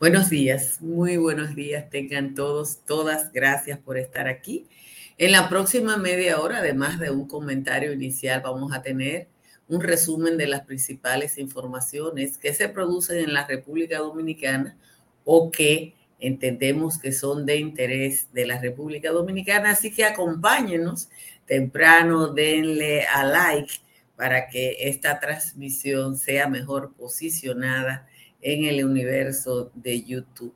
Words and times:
Buenos 0.00 0.30
días, 0.30 0.80
muy 0.80 1.16
buenos 1.16 1.56
días 1.56 1.90
tengan 1.90 2.36
todos, 2.36 2.84
todas. 2.86 3.32
Gracias 3.32 3.80
por 3.80 3.98
estar 3.98 4.28
aquí. 4.28 4.68
En 5.16 5.32
la 5.32 5.48
próxima 5.48 5.96
media 5.96 6.38
hora, 6.40 6.58
además 6.58 7.00
de 7.00 7.10
un 7.10 7.26
comentario 7.26 7.92
inicial, 7.92 8.40
vamos 8.40 8.72
a 8.72 8.80
tener 8.80 9.26
un 9.66 9.80
resumen 9.80 10.36
de 10.36 10.46
las 10.46 10.60
principales 10.60 11.36
informaciones 11.36 12.38
que 12.38 12.54
se 12.54 12.68
producen 12.68 13.18
en 13.18 13.32
la 13.32 13.44
República 13.44 13.98
Dominicana 13.98 14.76
o 15.24 15.50
que 15.50 15.94
entendemos 16.20 16.98
que 16.98 17.10
son 17.10 17.44
de 17.44 17.56
interés 17.56 18.28
de 18.32 18.46
la 18.46 18.60
República 18.60 19.10
Dominicana. 19.10 19.70
Así 19.70 19.92
que 19.92 20.04
acompáñenos 20.04 21.08
temprano, 21.44 22.28
denle 22.28 23.04
a 23.04 23.24
like 23.24 23.74
para 24.14 24.46
que 24.46 24.76
esta 24.78 25.18
transmisión 25.18 26.16
sea 26.16 26.46
mejor 26.46 26.92
posicionada 26.94 28.06
en 28.40 28.64
el 28.64 28.84
universo 28.84 29.70
de 29.74 30.02
YouTube. 30.02 30.54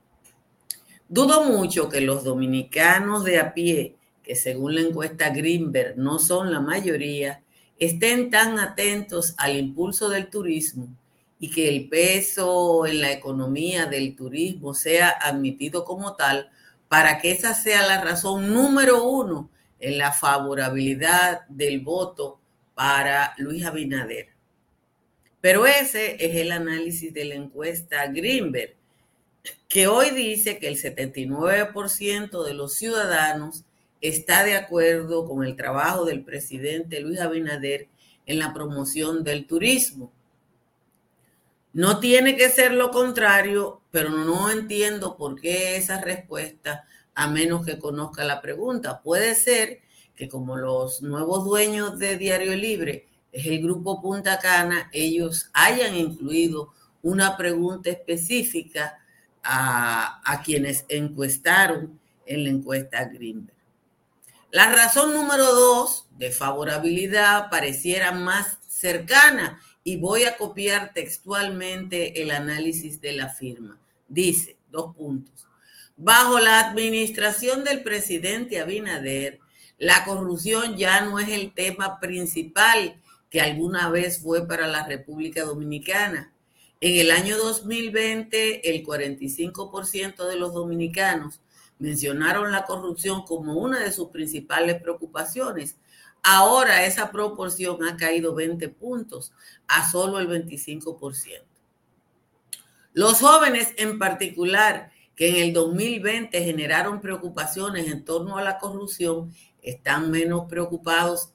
Dudo 1.09 1.45
mucho 1.45 1.89
que 1.89 2.01
los 2.01 2.25
dominicanos 2.25 3.25
de 3.25 3.39
a 3.39 3.53
pie, 3.53 3.97
que 4.23 4.35
según 4.35 4.77
la 4.77 4.81
encuesta 4.81 5.31
Greenberg 5.31 5.99
no 5.99 6.19
son 6.19 6.53
la 6.53 6.61
mayoría, 6.61 7.43
estén 7.79 8.31
tan 8.31 8.59
atentos 8.59 9.35
al 9.37 9.57
impulso 9.57 10.09
del 10.09 10.31
turismo 10.31 10.89
y 11.39 11.51
que 11.51 11.69
el 11.69 11.89
peso 11.89 12.87
en 12.87 13.01
la 13.01 13.13
economía 13.13 13.87
del 13.87 14.15
turismo 14.15 14.75
sea 14.75 15.11
admitido 15.11 15.85
como 15.85 16.15
tal 16.15 16.49
para 16.89 17.19
que 17.19 17.33
esa 17.33 17.55
sea 17.55 17.87
la 17.87 18.03
razón 18.03 18.55
número 18.55 19.03
uno 19.05 19.51
en 19.81 19.99
la 19.99 20.13
favorabilidad 20.13 21.41
del 21.49 21.81
voto 21.81 22.39
para 22.75 23.35
Luis 23.39 23.65
Abinader. 23.65 24.32
Pero 25.43 25.67
ese 25.67 26.25
es 26.25 26.37
el 26.37 26.53
análisis 26.53 27.13
de 27.13 27.25
la 27.25 27.35
encuesta 27.35 28.07
Greenberg, 28.07 28.77
que 29.69 29.89
hoy 29.89 30.11
dice 30.11 30.59
que 30.59 30.69
el 30.69 30.81
79% 30.81 32.45
de 32.45 32.55
los 32.55 32.75
ciudadanos 32.75 33.65
está 34.01 34.45
de 34.45 34.55
acuerdo 34.55 35.27
con 35.27 35.45
el 35.45 35.57
trabajo 35.57 36.05
del 36.05 36.23
presidente 36.23 37.01
Luis 37.01 37.21
Abinader 37.21 37.89
en 38.25 38.39
la 38.39 38.55
promoción 38.55 39.25
del 39.25 39.49
turismo. 39.49 40.13
No 41.73 41.99
tiene 41.99 42.37
que 42.37 42.49
ser 42.49 42.73
lo 42.73 42.93
contrario, 42.93 43.81
pero 43.91 44.11
no 44.11 44.49
entiendo 44.49 45.17
por 45.17 45.41
qué 45.41 45.77
esa 45.77 46.01
respuesta, 46.01 46.85
a 47.17 47.27
menos 47.27 47.67
que 47.67 47.81
conozca 47.81 48.23
la 48.23 48.41
pregunta. 48.41 49.03
Puede 49.03 49.35
ser 49.35 49.81
que 50.15 50.29
como 50.29 50.57
los 50.57 51.03
nuevos 51.03 51.45
dueños 51.45 51.99
de 51.99 52.17
Diario 52.17 52.55
Libre 52.55 53.09
es 53.33 53.47
el 53.47 53.63
grupo 53.63 54.01
Punta 54.01 54.39
Cana, 54.39 54.91
ellos 54.93 55.51
hayan 55.55 55.97
incluido 55.97 56.73
una 57.01 57.37
pregunta 57.37 57.91
específica 57.91 58.99
a, 59.43 60.41
quienes 60.45 60.85
encuestaron 60.89 61.99
en 62.27 62.45
la 62.45 62.51
encuesta 62.51 63.05
Greenberg. 63.07 63.57
La 64.51 64.71
razón 64.71 65.15
número 65.15 65.47
dos 65.47 66.07
de 66.19 66.31
favorabilidad 66.31 67.51
pareciera 67.51 68.13
más 68.13 68.59
cercana 68.69 69.61
y 69.83 69.97
voy 69.97 70.25
a 70.25 70.37
copiar 70.37 70.93
textualmente 70.93 72.23
el 72.23 72.31
análisis 72.31 73.01
de 73.01 73.13
la 73.13 73.29
firma. 73.29 73.81
Dice, 74.09 74.59
dos 74.71 74.95
puntos. 74.95 75.49
Bajo 75.97 76.39
la 76.39 76.61
administración 76.61 77.65
del 77.65 77.83
presidente 77.83 78.61
Abinader, 78.61 79.41
la 79.79 80.05
corrupción 80.05 80.77
ya 80.77 81.01
no 81.01 81.19
es 81.19 81.29
el 81.29 81.53
tema 81.53 81.99
principal 81.99 83.01
que 83.33 83.41
alguna 83.41 83.89
vez 83.89 84.21
fue 84.21 84.47
para 84.47 84.69
la 84.69 84.87
República 84.87 85.43
Dominicana. 85.43 86.35
En 86.83 86.99
el 87.01 87.11
año 87.11 87.39
2020, 87.39 88.69
el 88.69 88.85
45% 88.85 90.27
de 90.29 90.37
los 90.37 90.53
dominicanos 90.53 91.41
mencionaron 91.79 92.53
la 92.53 92.67
corrupción 92.67 93.23
como 93.23 93.55
una 93.55 93.81
de 93.81 93.91
sus 93.91 94.09
principales 94.09 94.83
preocupaciones. 94.83 95.79
Ahora 96.23 96.85
esa 96.85 97.11
proporción 97.11 97.83
ha 97.85 97.97
caído 97.97 98.35
20 98.35 98.69
puntos 98.69 99.33
a 99.67 99.91
solo 99.91 100.19
el 100.19 100.29
25%. 100.29 101.43
Los 102.93 103.21
jóvenes 103.21 103.73
en 103.79 103.99
particular, 103.99 104.93
que 105.17 105.31
en 105.31 105.37
el 105.37 105.53
2020 105.55 106.45
generaron 106.45 107.01
preocupaciones 107.01 107.91
en 107.91 108.05
torno 108.05 108.37
a 108.37 108.43
la 108.43 108.59
corrupción, 108.59 109.33
están 109.63 110.11
menos 110.11 110.45
preocupados 110.51 111.32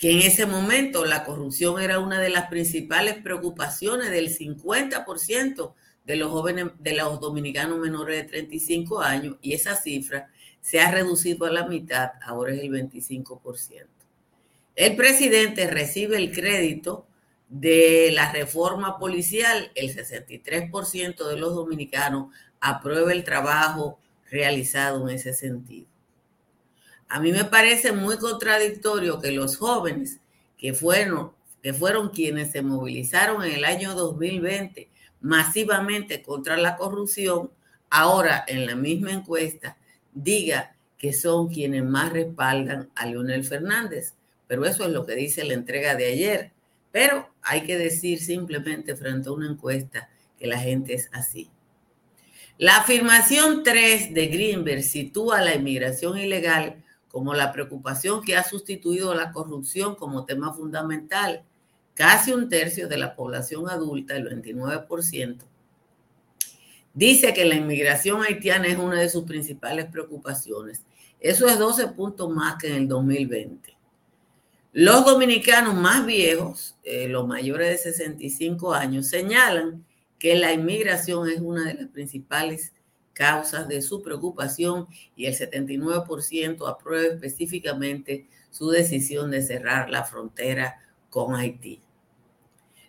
que 0.00 0.12
en 0.12 0.20
ese 0.20 0.46
momento 0.46 1.04
la 1.04 1.24
corrupción 1.24 1.78
era 1.78 1.98
una 1.98 2.18
de 2.18 2.30
las 2.30 2.48
principales 2.48 3.16
preocupaciones 3.16 4.10
del 4.10 4.34
50% 4.34 5.74
de 6.06 6.16
los 6.16 6.30
jóvenes, 6.30 6.68
de 6.78 6.94
los 6.94 7.20
dominicanos 7.20 7.78
menores 7.78 8.16
de 8.16 8.24
35 8.24 9.02
años, 9.02 9.36
y 9.42 9.52
esa 9.52 9.76
cifra 9.76 10.30
se 10.62 10.80
ha 10.80 10.90
reducido 10.90 11.44
a 11.44 11.50
la 11.50 11.66
mitad, 11.66 12.12
ahora 12.22 12.54
es 12.54 12.62
el 12.62 12.70
25%. 12.70 13.86
El 14.74 14.96
presidente 14.96 15.70
recibe 15.70 16.16
el 16.16 16.32
crédito 16.32 17.06
de 17.50 18.10
la 18.14 18.32
reforma 18.32 18.98
policial, 18.98 19.70
el 19.74 19.94
63% 19.94 21.28
de 21.28 21.36
los 21.36 21.54
dominicanos 21.54 22.34
aprueba 22.58 23.12
el 23.12 23.22
trabajo 23.22 23.98
realizado 24.30 25.06
en 25.06 25.16
ese 25.16 25.34
sentido. 25.34 25.88
A 27.10 27.18
mí 27.18 27.32
me 27.32 27.44
parece 27.44 27.90
muy 27.90 28.18
contradictorio 28.18 29.20
que 29.20 29.32
los 29.32 29.56
jóvenes 29.56 30.20
que 30.56 30.74
fueron, 30.74 31.32
que 31.60 31.74
fueron 31.74 32.10
quienes 32.10 32.52
se 32.52 32.62
movilizaron 32.62 33.42
en 33.42 33.52
el 33.52 33.64
año 33.64 33.96
2020 33.96 34.88
masivamente 35.20 36.22
contra 36.22 36.56
la 36.56 36.76
corrupción, 36.76 37.50
ahora 37.90 38.44
en 38.46 38.64
la 38.64 38.76
misma 38.76 39.10
encuesta 39.10 39.76
diga 40.14 40.76
que 40.98 41.12
son 41.12 41.48
quienes 41.48 41.82
más 41.82 42.12
respaldan 42.12 42.90
a 42.94 43.06
Leonel 43.06 43.42
Fernández. 43.42 44.14
Pero 44.46 44.64
eso 44.64 44.84
es 44.84 44.92
lo 44.92 45.04
que 45.04 45.16
dice 45.16 45.42
la 45.42 45.54
entrega 45.54 45.96
de 45.96 46.06
ayer. 46.06 46.52
Pero 46.92 47.28
hay 47.42 47.62
que 47.62 47.76
decir 47.76 48.20
simplemente 48.20 48.94
frente 48.94 49.30
a 49.30 49.32
una 49.32 49.50
encuesta 49.50 50.08
que 50.38 50.46
la 50.46 50.60
gente 50.60 50.94
es 50.94 51.08
así. 51.12 51.50
La 52.56 52.76
afirmación 52.76 53.64
3 53.64 54.14
de 54.14 54.26
Greenberg 54.28 54.84
sitúa 54.84 55.40
la 55.40 55.56
inmigración 55.56 56.16
ilegal 56.16 56.84
como 57.10 57.34
la 57.34 57.52
preocupación 57.52 58.22
que 58.22 58.36
ha 58.36 58.44
sustituido 58.44 59.14
la 59.14 59.32
corrupción 59.32 59.96
como 59.96 60.24
tema 60.24 60.52
fundamental. 60.52 61.44
Casi 61.94 62.32
un 62.32 62.48
tercio 62.48 62.88
de 62.88 62.96
la 62.96 63.14
población 63.14 63.68
adulta, 63.68 64.16
el 64.16 64.28
29%, 64.28 65.38
dice 66.94 67.34
que 67.34 67.44
la 67.44 67.56
inmigración 67.56 68.22
haitiana 68.22 68.68
es 68.68 68.78
una 68.78 69.00
de 69.00 69.10
sus 69.10 69.24
principales 69.24 69.86
preocupaciones. 69.86 70.82
Eso 71.18 71.46
es 71.46 71.58
12 71.58 71.88
puntos 71.88 72.30
más 72.30 72.56
que 72.56 72.68
en 72.68 72.74
el 72.74 72.88
2020. 72.88 73.76
Los 74.72 75.04
dominicanos 75.04 75.74
más 75.74 76.06
viejos, 76.06 76.76
eh, 76.84 77.08
los 77.08 77.26
mayores 77.26 77.70
de 77.70 77.92
65 77.92 78.72
años, 78.72 79.08
señalan 79.08 79.84
que 80.18 80.36
la 80.36 80.52
inmigración 80.52 81.28
es 81.28 81.40
una 81.40 81.64
de 81.64 81.74
las 81.74 81.88
principales 81.88 82.72
causas 83.12 83.68
de 83.68 83.82
su 83.82 84.02
preocupación 84.02 84.86
y 85.16 85.26
el 85.26 85.36
79% 85.36 86.68
aprueba 86.68 87.14
específicamente 87.14 88.28
su 88.50 88.70
decisión 88.70 89.30
de 89.30 89.42
cerrar 89.42 89.90
la 89.90 90.04
frontera 90.04 90.80
con 91.08 91.34
Haití. 91.34 91.82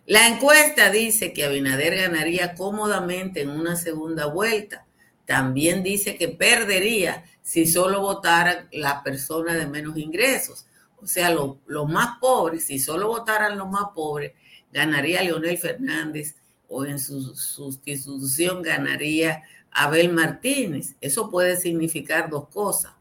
La 0.06 0.26
encuesta 0.26 0.90
dice 0.90 1.32
que 1.32 1.44
Abinader 1.44 1.96
ganaría 1.96 2.54
cómodamente 2.54 3.42
en 3.42 3.50
una 3.50 3.76
segunda 3.76 4.26
vuelta. 4.26 4.86
También 5.26 5.82
dice 5.82 6.16
que 6.16 6.28
perdería 6.28 7.24
si 7.42 7.66
solo 7.66 8.00
votaran 8.00 8.68
la 8.72 9.02
persona 9.04 9.54
de 9.54 9.66
menos 9.66 9.96
ingresos. 9.96 10.66
O 11.00 11.06
sea, 11.06 11.30
los 11.30 11.88
más 11.88 12.18
pobres, 12.20 12.66
si 12.66 12.78
solo 12.78 13.08
votaran 13.08 13.58
los 13.58 13.68
más 13.68 13.86
pobres, 13.94 14.32
ganaría 14.72 15.22
Leonel 15.22 15.58
Fernández 15.58 16.36
o 16.68 16.84
en 16.84 16.98
su 16.98 17.34
sustitución 17.34 18.62
ganaría 18.62 19.42
Abel 19.72 20.12
Martínez. 20.12 20.96
Eso 21.00 21.30
puede 21.30 21.56
significar 21.56 22.30
dos 22.30 22.48
cosas. 22.48 22.92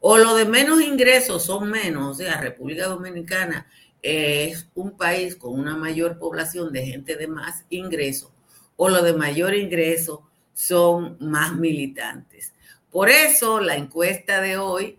O 0.00 0.16
lo 0.16 0.34
de 0.34 0.46
menos 0.46 0.80
ingresos 0.80 1.44
son 1.44 1.70
menos, 1.70 2.12
o 2.12 2.14
sea, 2.14 2.40
República 2.40 2.86
Dominicana 2.86 3.66
es 4.00 4.66
un 4.74 4.96
país 4.96 5.36
con 5.36 5.52
una 5.52 5.76
mayor 5.76 6.18
población 6.18 6.72
de 6.72 6.86
gente 6.86 7.16
de 7.16 7.26
más 7.26 7.66
ingresos, 7.68 8.30
o 8.76 8.88
lo 8.88 9.02
de 9.02 9.12
mayor 9.12 9.54
ingreso 9.54 10.26
son 10.54 11.18
más 11.20 11.54
militantes. 11.54 12.54
Por 12.90 13.10
eso 13.10 13.60
la 13.60 13.76
encuesta 13.76 14.40
de 14.40 14.56
hoy 14.56 14.98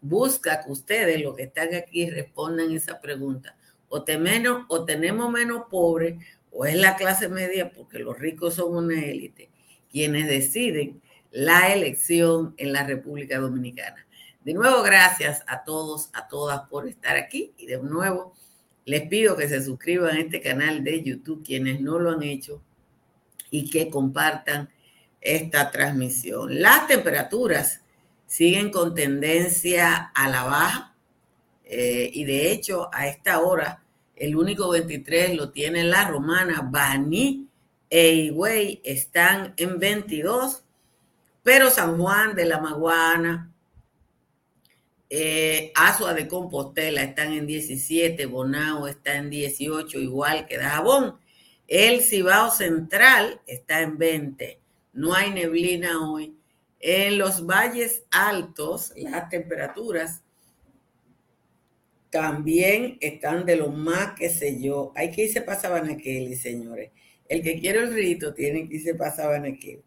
busca 0.00 0.62
que 0.64 0.70
ustedes, 0.70 1.20
los 1.20 1.34
que 1.34 1.42
están 1.44 1.74
aquí, 1.74 2.08
respondan 2.08 2.70
esa 2.70 3.00
pregunta. 3.00 3.56
O, 3.88 4.04
o 4.68 4.84
tenemos 4.84 5.32
menos 5.32 5.62
pobres, 5.68 6.24
o 6.52 6.64
es 6.66 6.76
la 6.76 6.94
clase 6.94 7.28
media 7.28 7.72
porque 7.72 7.98
los 7.98 8.16
ricos 8.16 8.54
son 8.54 8.76
una 8.76 9.04
élite 9.04 9.50
quienes 9.96 10.26
deciden 10.26 11.00
la 11.30 11.72
elección 11.72 12.52
en 12.58 12.74
la 12.74 12.86
República 12.86 13.38
Dominicana. 13.38 14.06
De 14.44 14.52
nuevo, 14.52 14.82
gracias 14.82 15.42
a 15.46 15.64
todos, 15.64 16.10
a 16.12 16.28
todas 16.28 16.68
por 16.68 16.86
estar 16.86 17.16
aquí 17.16 17.54
y 17.56 17.64
de 17.64 17.78
nuevo 17.78 18.34
les 18.84 19.08
pido 19.08 19.38
que 19.38 19.48
se 19.48 19.64
suscriban 19.64 20.14
a 20.14 20.20
este 20.20 20.42
canal 20.42 20.84
de 20.84 21.02
YouTube 21.02 21.42
quienes 21.42 21.80
no 21.80 21.98
lo 21.98 22.10
han 22.10 22.22
hecho 22.22 22.62
y 23.48 23.70
que 23.70 23.88
compartan 23.88 24.68
esta 25.22 25.70
transmisión. 25.70 26.60
Las 26.60 26.86
temperaturas 26.88 27.80
siguen 28.26 28.70
con 28.70 28.94
tendencia 28.94 30.12
a 30.14 30.28
la 30.28 30.44
baja 30.44 30.94
eh, 31.64 32.10
y 32.12 32.24
de 32.24 32.52
hecho 32.52 32.90
a 32.92 33.08
esta 33.08 33.40
hora 33.40 33.82
el 34.14 34.36
único 34.36 34.68
23 34.68 35.36
lo 35.36 35.52
tiene 35.52 35.84
la 35.84 36.06
romana, 36.06 36.68
Baní 36.70 37.45
e 37.90 38.12
Higüey 38.12 38.80
están 38.84 39.54
en 39.56 39.78
22, 39.78 40.64
pero 41.42 41.70
San 41.70 41.98
Juan 41.98 42.34
de 42.34 42.44
la 42.44 42.60
Maguana, 42.60 43.52
eh, 45.08 45.72
de 46.14 46.28
Compostela 46.28 47.02
están 47.02 47.32
en 47.32 47.46
17, 47.46 48.26
Bonao 48.26 48.88
está 48.88 49.16
en 49.16 49.30
18, 49.30 49.98
igual 50.00 50.46
que 50.46 50.58
Dajabón. 50.58 51.18
El 51.68 52.02
Cibao 52.02 52.50
Central 52.50 53.40
está 53.46 53.80
en 53.82 53.98
20, 53.98 54.60
no 54.92 55.14
hay 55.14 55.30
neblina 55.30 56.08
hoy. 56.08 56.36
En 56.80 57.18
los 57.18 57.46
valles 57.46 58.04
altos, 58.10 58.92
las 58.96 59.28
temperaturas 59.28 60.22
también 62.10 62.98
están 63.00 63.44
de 63.44 63.56
lo 63.56 63.68
más 63.68 64.12
que 64.12 64.28
sé 64.28 64.60
yo. 64.60 64.92
Hay 64.94 65.10
que 65.10 65.24
irse 65.24 65.40
para 65.42 65.60
Sabanaqueli, 65.60 66.36
señores. 66.36 66.90
El 67.28 67.42
que 67.42 67.60
quiere 67.60 67.80
el 67.80 67.92
rito 67.92 68.34
tiene 68.34 68.68
que 68.68 68.76
irse 68.76 68.94
para 68.94 69.14
Sabanaqueli. 69.14 69.82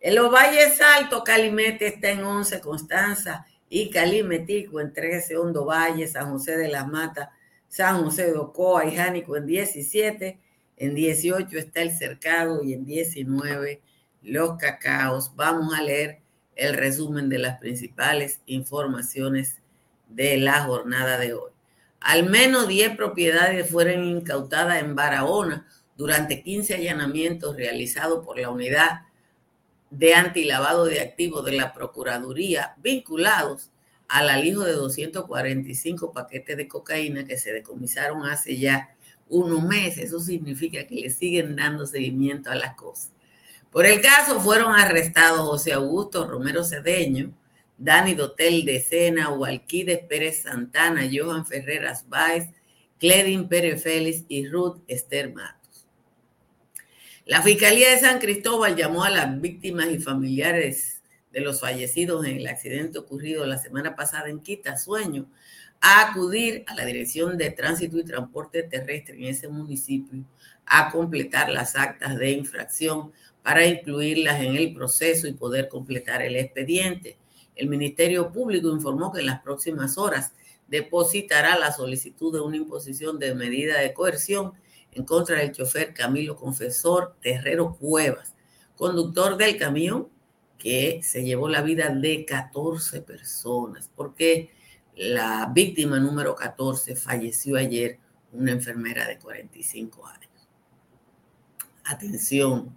En 0.00 0.14
los 0.14 0.32
valles 0.32 0.80
altos, 0.80 1.22
Calimete 1.24 1.86
está 1.86 2.10
en 2.10 2.24
11, 2.24 2.60
Constanza 2.60 3.46
y 3.68 3.90
Calimetico 3.90 4.80
en 4.80 4.92
13, 4.92 5.36
Hondo 5.36 5.66
Valle, 5.66 6.06
San 6.06 6.30
José 6.30 6.56
de 6.56 6.68
las 6.68 6.88
Matas, 6.88 7.28
San 7.68 8.02
José 8.02 8.26
de 8.26 8.38
Ocoa 8.38 8.86
y 8.86 8.96
Jánico 8.96 9.36
en 9.36 9.46
17, 9.46 10.38
en 10.78 10.94
18 10.94 11.58
está 11.58 11.82
el 11.82 11.92
Cercado 11.92 12.62
y 12.64 12.72
en 12.72 12.84
19 12.86 13.82
los 14.22 14.56
Cacaos. 14.58 15.32
Vamos 15.36 15.74
a 15.74 15.82
leer 15.82 16.20
el 16.56 16.74
resumen 16.74 17.28
de 17.28 17.38
las 17.38 17.58
principales 17.58 18.40
informaciones 18.46 19.58
de 20.08 20.38
la 20.38 20.64
jornada 20.64 21.18
de 21.18 21.34
hoy. 21.34 21.50
Al 22.00 22.28
menos 22.28 22.66
10 22.68 22.96
propiedades 22.96 23.70
fueron 23.70 24.04
incautadas 24.04 24.82
en 24.82 24.94
Barahona 24.94 25.66
durante 26.00 26.42
15 26.42 26.76
allanamientos 26.76 27.56
realizados 27.56 28.24
por 28.24 28.38
la 28.38 28.48
unidad 28.48 29.02
de 29.90 30.14
antilavado 30.14 30.86
de 30.86 30.98
activos 30.98 31.44
de 31.44 31.52
la 31.52 31.74
Procuraduría 31.74 32.74
vinculados 32.78 33.70
al 34.08 34.30
alijo 34.30 34.64
de 34.64 34.72
245 34.72 36.10
paquetes 36.10 36.56
de 36.56 36.68
cocaína 36.68 37.26
que 37.26 37.36
se 37.36 37.52
decomisaron 37.52 38.24
hace 38.24 38.56
ya 38.56 38.96
unos 39.28 39.62
meses. 39.62 40.06
Eso 40.06 40.20
significa 40.20 40.86
que 40.86 40.94
le 40.94 41.10
siguen 41.10 41.54
dando 41.54 41.86
seguimiento 41.86 42.50
a 42.50 42.54
las 42.54 42.76
cosas. 42.76 43.12
Por 43.70 43.84
el 43.84 44.00
caso 44.00 44.40
fueron 44.40 44.72
arrestados 44.72 45.40
José 45.40 45.74
Augusto 45.74 46.26
Romero 46.26 46.64
Cedeño, 46.64 47.30
Dani 47.76 48.14
Dotel 48.14 48.64
de 48.64 48.80
Sena, 48.80 49.34
Hualquides 49.34 49.98
Pérez 50.08 50.44
Santana, 50.44 51.02
Johan 51.12 51.44
Ferreras 51.44 52.08
Báez, 52.08 52.48
Cledin 52.98 53.48
Pérez 53.48 53.82
Félix 53.82 54.24
y 54.28 54.48
Ruth 54.48 54.78
Esther 54.88 55.34
Matos. 55.34 55.59
La 57.26 57.42
Fiscalía 57.42 57.90
de 57.90 57.98
San 57.98 58.18
Cristóbal 58.18 58.76
llamó 58.76 59.04
a 59.04 59.10
las 59.10 59.40
víctimas 59.40 59.90
y 59.90 59.98
familiares 59.98 61.02
de 61.30 61.40
los 61.40 61.60
fallecidos 61.60 62.24
en 62.24 62.38
el 62.38 62.46
accidente 62.46 62.98
ocurrido 62.98 63.44
la 63.46 63.58
semana 63.58 63.94
pasada 63.94 64.30
en 64.30 64.40
Quita, 64.40 64.78
Sueño, 64.78 65.30
a 65.82 66.08
acudir 66.08 66.64
a 66.66 66.74
la 66.74 66.86
Dirección 66.86 67.36
de 67.36 67.50
Tránsito 67.50 67.98
y 67.98 68.04
Transporte 68.04 68.62
Terrestre 68.62 69.16
en 69.16 69.24
ese 69.24 69.48
municipio 69.48 70.24
a 70.64 70.90
completar 70.90 71.50
las 71.50 71.76
actas 71.76 72.16
de 72.16 72.30
infracción 72.32 73.12
para 73.42 73.66
incluirlas 73.66 74.40
en 74.40 74.56
el 74.56 74.72
proceso 74.72 75.28
y 75.28 75.32
poder 75.34 75.68
completar 75.68 76.22
el 76.22 76.36
expediente. 76.36 77.18
El 77.54 77.68
Ministerio 77.68 78.32
Público 78.32 78.70
informó 78.70 79.12
que 79.12 79.20
en 79.20 79.26
las 79.26 79.42
próximas 79.42 79.98
horas 79.98 80.32
depositará 80.68 81.58
la 81.58 81.70
solicitud 81.70 82.32
de 82.32 82.40
una 82.40 82.56
imposición 82.56 83.18
de 83.18 83.34
medida 83.34 83.78
de 83.78 83.92
coerción 83.92 84.54
en 84.92 85.04
contra 85.04 85.38
del 85.38 85.52
chofer 85.52 85.94
Camilo 85.94 86.36
Confesor 86.36 87.16
Terrero 87.20 87.76
Cuevas, 87.76 88.34
conductor 88.76 89.36
del 89.36 89.56
camión 89.56 90.08
que 90.58 91.00
se 91.02 91.24
llevó 91.24 91.48
la 91.48 91.62
vida 91.62 91.88
de 91.88 92.24
14 92.24 93.00
personas, 93.00 93.90
porque 93.94 94.50
la 94.94 95.50
víctima 95.52 95.98
número 95.98 96.34
14 96.34 96.96
falleció 96.96 97.56
ayer, 97.56 97.98
una 98.32 98.52
enfermera 98.52 99.08
de 99.08 99.18
45 99.18 100.06
años. 100.06 100.48
Atención, 101.84 102.76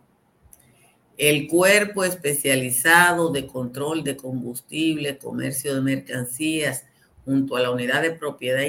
el 1.17 1.47
cuerpo 1.47 2.03
especializado 2.03 3.29
de 3.29 3.45
control 3.45 4.03
de 4.03 4.17
combustible, 4.17 5.17
comercio 5.17 5.75
de 5.75 5.81
mercancías, 5.81 6.85
junto 7.25 7.55
a 7.55 7.61
la 7.61 7.71
unidad 7.71 8.01
de 8.01 8.11
propiedad 8.11 8.63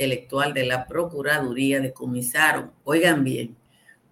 intelectual 0.00 0.54
de 0.54 0.64
la 0.64 0.86
Procuraduría, 0.86 1.78
decomisaron, 1.78 2.72
oigan 2.84 3.22
bien, 3.22 3.54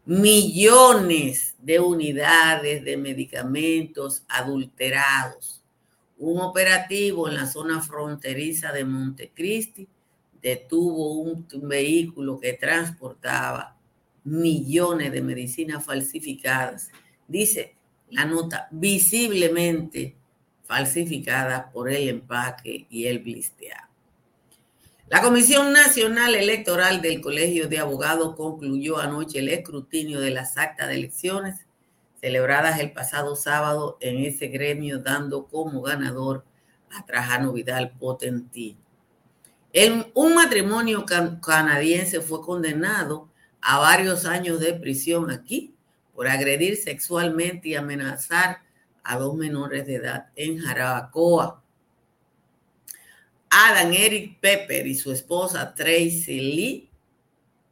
millones 0.04 1.56
de 1.62 1.80
unidades 1.80 2.84
de 2.84 2.98
medicamentos 2.98 4.22
adulterados. 4.28 5.62
Un 6.18 6.40
operativo 6.42 7.26
en 7.26 7.36
la 7.36 7.46
zona 7.46 7.80
fronteriza 7.80 8.70
de 8.70 8.84
Montecristi 8.84 9.88
detuvo 10.42 11.22
un 11.22 11.46
vehículo 11.62 12.38
que 12.38 12.52
transportaba 12.52 13.74
millones 14.24 15.10
de 15.10 15.22
medicinas 15.22 15.82
falsificadas. 15.86 16.90
Dice, 17.26 17.76
la 18.10 18.26
nota 18.26 18.68
visiblemente 18.70 20.16
falsificada 20.64 21.70
por 21.72 21.90
el 21.90 22.10
empaque 22.10 22.86
y 22.90 23.06
el 23.06 23.20
blisteado. 23.20 23.87
La 25.10 25.22
Comisión 25.22 25.72
Nacional 25.72 26.34
Electoral 26.34 27.00
del 27.00 27.22
Colegio 27.22 27.66
de 27.66 27.78
Abogados 27.78 28.36
concluyó 28.36 28.98
anoche 28.98 29.38
el 29.38 29.48
escrutinio 29.48 30.20
de 30.20 30.30
las 30.30 30.58
actas 30.58 30.88
de 30.88 30.96
elecciones 30.96 31.66
celebradas 32.20 32.78
el 32.78 32.92
pasado 32.92 33.34
sábado 33.34 33.96
en 34.02 34.18
ese 34.18 34.48
gremio, 34.48 34.98
dando 34.98 35.46
como 35.46 35.80
ganador 35.80 36.44
a 36.90 37.06
Trajano 37.06 37.54
Vidal 37.54 37.92
Potentí. 37.98 38.76
un 40.12 40.34
matrimonio 40.34 41.06
canadiense 41.06 42.20
fue 42.20 42.42
condenado 42.42 43.30
a 43.62 43.78
varios 43.78 44.26
años 44.26 44.60
de 44.60 44.74
prisión 44.74 45.30
aquí 45.30 45.74
por 46.14 46.28
agredir 46.28 46.76
sexualmente 46.76 47.70
y 47.70 47.76
amenazar 47.76 48.58
a 49.02 49.16
dos 49.16 49.34
menores 49.36 49.86
de 49.86 49.94
edad 49.94 50.26
en 50.36 50.58
Jarabacoa. 50.58 51.62
Adam 53.50 53.92
Eric 53.92 54.38
Pepper 54.40 54.86
y 54.86 54.94
su 54.94 55.12
esposa 55.12 55.74
Tracy 55.74 56.40
Lee, 56.40 56.90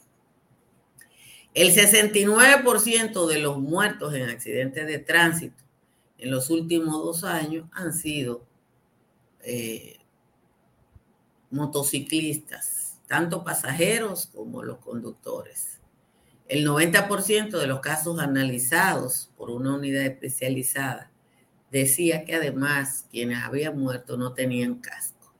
El 1.53 1.73
69% 1.73 3.27
de 3.27 3.39
los 3.39 3.59
muertos 3.59 4.13
en 4.13 4.29
accidentes 4.29 4.85
de 4.85 4.99
tránsito 4.99 5.63
en 6.17 6.31
los 6.31 6.49
últimos 6.49 7.03
dos 7.03 7.23
años 7.23 7.67
han 7.71 7.93
sido 7.93 8.45
eh, 9.41 9.97
motociclistas, 11.49 12.84
tanto 13.15 13.45
pasajeros 13.45 14.27
como 14.27 14.61
los 14.61 14.79
conductores. 14.79 15.79
El 16.49 16.67
90% 16.67 17.57
de 17.57 17.65
los 17.65 17.79
casos 17.79 18.19
analizados 18.19 19.31
por 19.37 19.51
una 19.51 19.75
unidad 19.75 20.03
especializada 20.03 21.09
decía 21.71 22.25
que 22.25 22.35
además 22.35 23.07
quienes 23.09 23.41
habían 23.41 23.79
muerto 23.79 24.17
no 24.17 24.33
tenían 24.33 24.81
casco. 24.81 25.33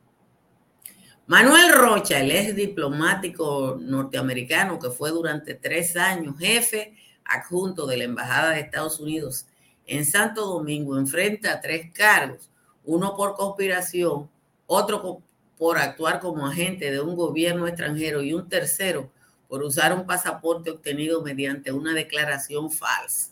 Manuel 1.28 1.74
Rocha, 1.74 2.22
el 2.22 2.32
ex 2.32 2.56
diplomático 2.56 3.78
norteamericano 3.78 4.80
que 4.80 4.90
fue 4.90 5.12
durante 5.12 5.54
tres 5.54 5.98
años 5.98 6.40
jefe 6.40 6.96
adjunto 7.26 7.86
de 7.88 7.98
la 7.98 8.04
Embajada 8.06 8.52
de 8.52 8.62
Estados 8.62 9.02
Unidos 9.02 9.48
en 9.86 10.06
Santo 10.06 10.46
Domingo, 10.46 10.98
enfrenta 10.98 11.60
tres 11.60 11.92
cargos 11.92 12.50
uno 12.86 13.18
por 13.18 13.36
conspiración, 13.36 14.30
otro 14.66 15.22
por 15.58 15.78
actuar 15.78 16.20
como 16.20 16.48
agente 16.48 16.92
de 16.92 17.00
un 17.00 17.16
gobierno 17.16 17.68
extranjero 17.68 18.22
y 18.22 18.34
un 18.34 18.50
tercero 18.50 19.12
por 19.48 19.64
usar 19.64 19.94
un 19.94 20.06
pasaporte 20.06 20.72
obtenido 20.72 21.22
mediante 21.22 21.72
una 21.72 21.94
declaración 21.94 22.72
falsa. 22.72 23.32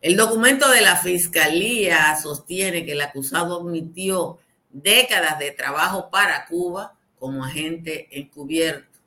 El 0.00 0.16
documento 0.16 0.70
de 0.70 0.82
la 0.82 0.96
Fiscalía 0.96 2.16
sostiene 2.16 2.84
que 2.84 2.92
el 2.92 3.00
acusado 3.00 3.60
admitió 3.60 4.38
décadas 4.70 5.38
de 5.38 5.50
trabajo 5.50 6.10
para 6.10 6.46
Cuba 6.46 6.94
como 7.18 7.44
agente 7.44 8.08
encubierto. 8.10 8.98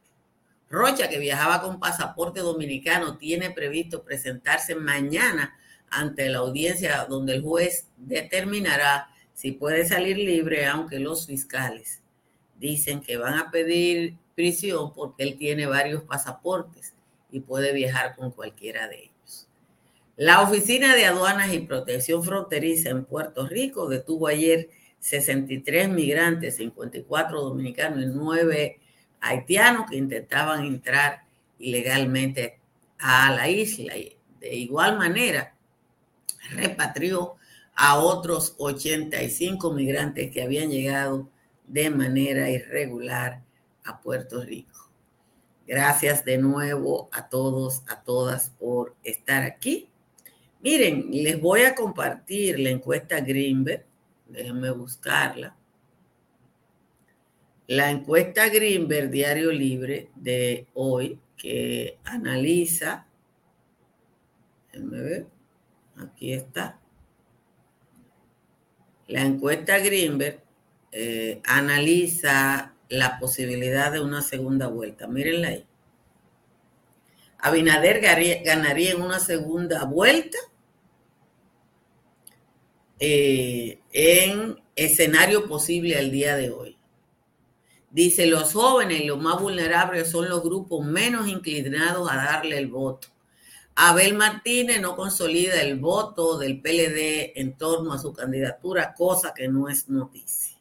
Rocha, 0.70 1.10
que 1.10 1.18
viajaba 1.18 1.62
con 1.62 1.80
pasaporte 1.80 2.42
dominicano, 2.42 3.18
tiene 3.18 3.50
previsto 3.50 4.04
presentarse 4.04 4.76
mañana 4.76 5.58
ante 5.90 6.30
la 6.30 6.40
audiencia 6.40 7.06
donde 7.06 7.34
el 7.34 7.42
juez 7.42 7.88
determinará 7.98 9.10
si 9.40 9.54
puede 9.54 9.88
salir 9.88 10.18
libre, 10.18 10.66
aunque 10.66 11.00
los 11.00 11.26
fiscales 11.26 12.02
dicen 12.60 13.00
que 13.00 13.16
van 13.16 13.36
a 13.36 13.52
pedir 13.52 14.18
prisión 14.36 14.94
porque 14.94 15.24
él 15.24 15.38
tiene 15.38 15.66
varios 15.66 16.04
pasaportes 16.04 16.94
y 17.32 17.40
puede 17.40 17.72
viajar 17.72 18.18
con 18.18 18.32
cualquiera 18.32 18.90
de 18.90 19.04
ellos. 19.04 19.48
La 20.18 20.42
Oficina 20.42 20.94
de 20.94 21.06
Aduanas 21.06 21.54
y 21.54 21.60
Protección 21.60 22.22
Fronteriza 22.22 22.90
en 22.90 23.06
Puerto 23.06 23.48
Rico 23.48 23.88
detuvo 23.88 24.28
ayer 24.28 24.72
63 25.00 25.88
migrantes, 25.88 26.58
54 26.58 27.42
dominicanos 27.42 28.04
y 28.04 28.08
9 28.08 28.80
haitianos 29.22 29.90
que 29.90 29.96
intentaban 29.96 30.66
entrar 30.66 31.24
ilegalmente 31.60 32.60
a 32.98 33.32
la 33.32 33.48
isla. 33.48 33.94
De 34.42 34.54
igual 34.54 34.98
manera, 34.98 35.56
repatrió 36.52 37.39
a 37.82 37.98
otros 37.98 38.56
85 38.58 39.72
migrantes 39.72 40.30
que 40.32 40.42
habían 40.42 40.70
llegado 40.70 41.30
de 41.66 41.90
manera 41.90 42.50
irregular 42.50 43.42
a 43.86 44.02
Puerto 44.02 44.44
Rico. 44.44 44.92
Gracias 45.66 46.26
de 46.26 46.40
nuevo 46.40 47.10
a 47.14 47.30
todos, 47.30 47.84
a 47.88 48.04
todas 48.04 48.50
por 48.50 48.98
estar 49.02 49.44
aquí. 49.44 49.90
Miren, 50.60 51.10
les 51.10 51.40
voy 51.40 51.62
a 51.62 51.74
compartir 51.74 52.60
la 52.60 52.70
encuesta 52.70 53.22
Greenberg. 53.22 53.86
Déjenme 54.28 54.72
buscarla. 54.72 55.56
La 57.68 57.92
encuesta 57.92 58.50
Greenberg 58.50 59.10
Diario 59.10 59.54
Libre 59.54 60.10
de 60.16 60.68
hoy 60.74 61.18
que 61.38 61.98
analiza, 62.04 63.08
déjenme 64.70 65.00
ver, 65.00 65.28
aquí 65.96 66.34
está. 66.34 66.78
La 69.10 69.24
encuesta 69.24 69.80
Greenberg 69.80 70.40
eh, 70.92 71.42
analiza 71.44 72.76
la 72.90 73.18
posibilidad 73.20 73.92
de 73.92 74.02
una 74.02 74.22
segunda 74.22 74.68
vuelta. 74.68 75.08
Mírenla 75.08 75.48
ahí. 75.48 75.66
Abinader 77.40 78.02
ganaría 78.44 78.92
en 78.92 79.02
una 79.02 79.20
segunda 79.20 79.86
vuelta 79.86 80.38
eh, 83.00 83.80
en 83.92 84.62
escenario 84.76 85.48
posible 85.48 85.98
al 85.98 86.12
día 86.12 86.36
de 86.36 86.52
hoy. 86.52 86.78
Dice, 87.90 88.28
los 88.28 88.54
jóvenes 88.54 89.06
los 89.06 89.20
más 89.20 89.42
vulnerables 89.42 90.12
son 90.12 90.30
los 90.30 90.44
grupos 90.44 90.86
menos 90.86 91.28
inclinados 91.28 92.12
a 92.12 92.16
darle 92.16 92.60
el 92.60 92.68
voto. 92.68 93.08
Abel 93.82 94.16
Martínez 94.16 94.82
no 94.82 94.96
consolida 94.96 95.62
el 95.62 95.80
voto 95.80 96.38
del 96.38 96.62
PLD 96.62 97.40
en 97.40 97.58
torno 97.58 97.94
a 97.94 97.98
su 97.98 98.12
candidatura, 98.12 98.94
cosa 98.94 99.34
que 99.34 99.48
no 99.48 99.70
es 99.70 99.88
noticia. 99.88 100.58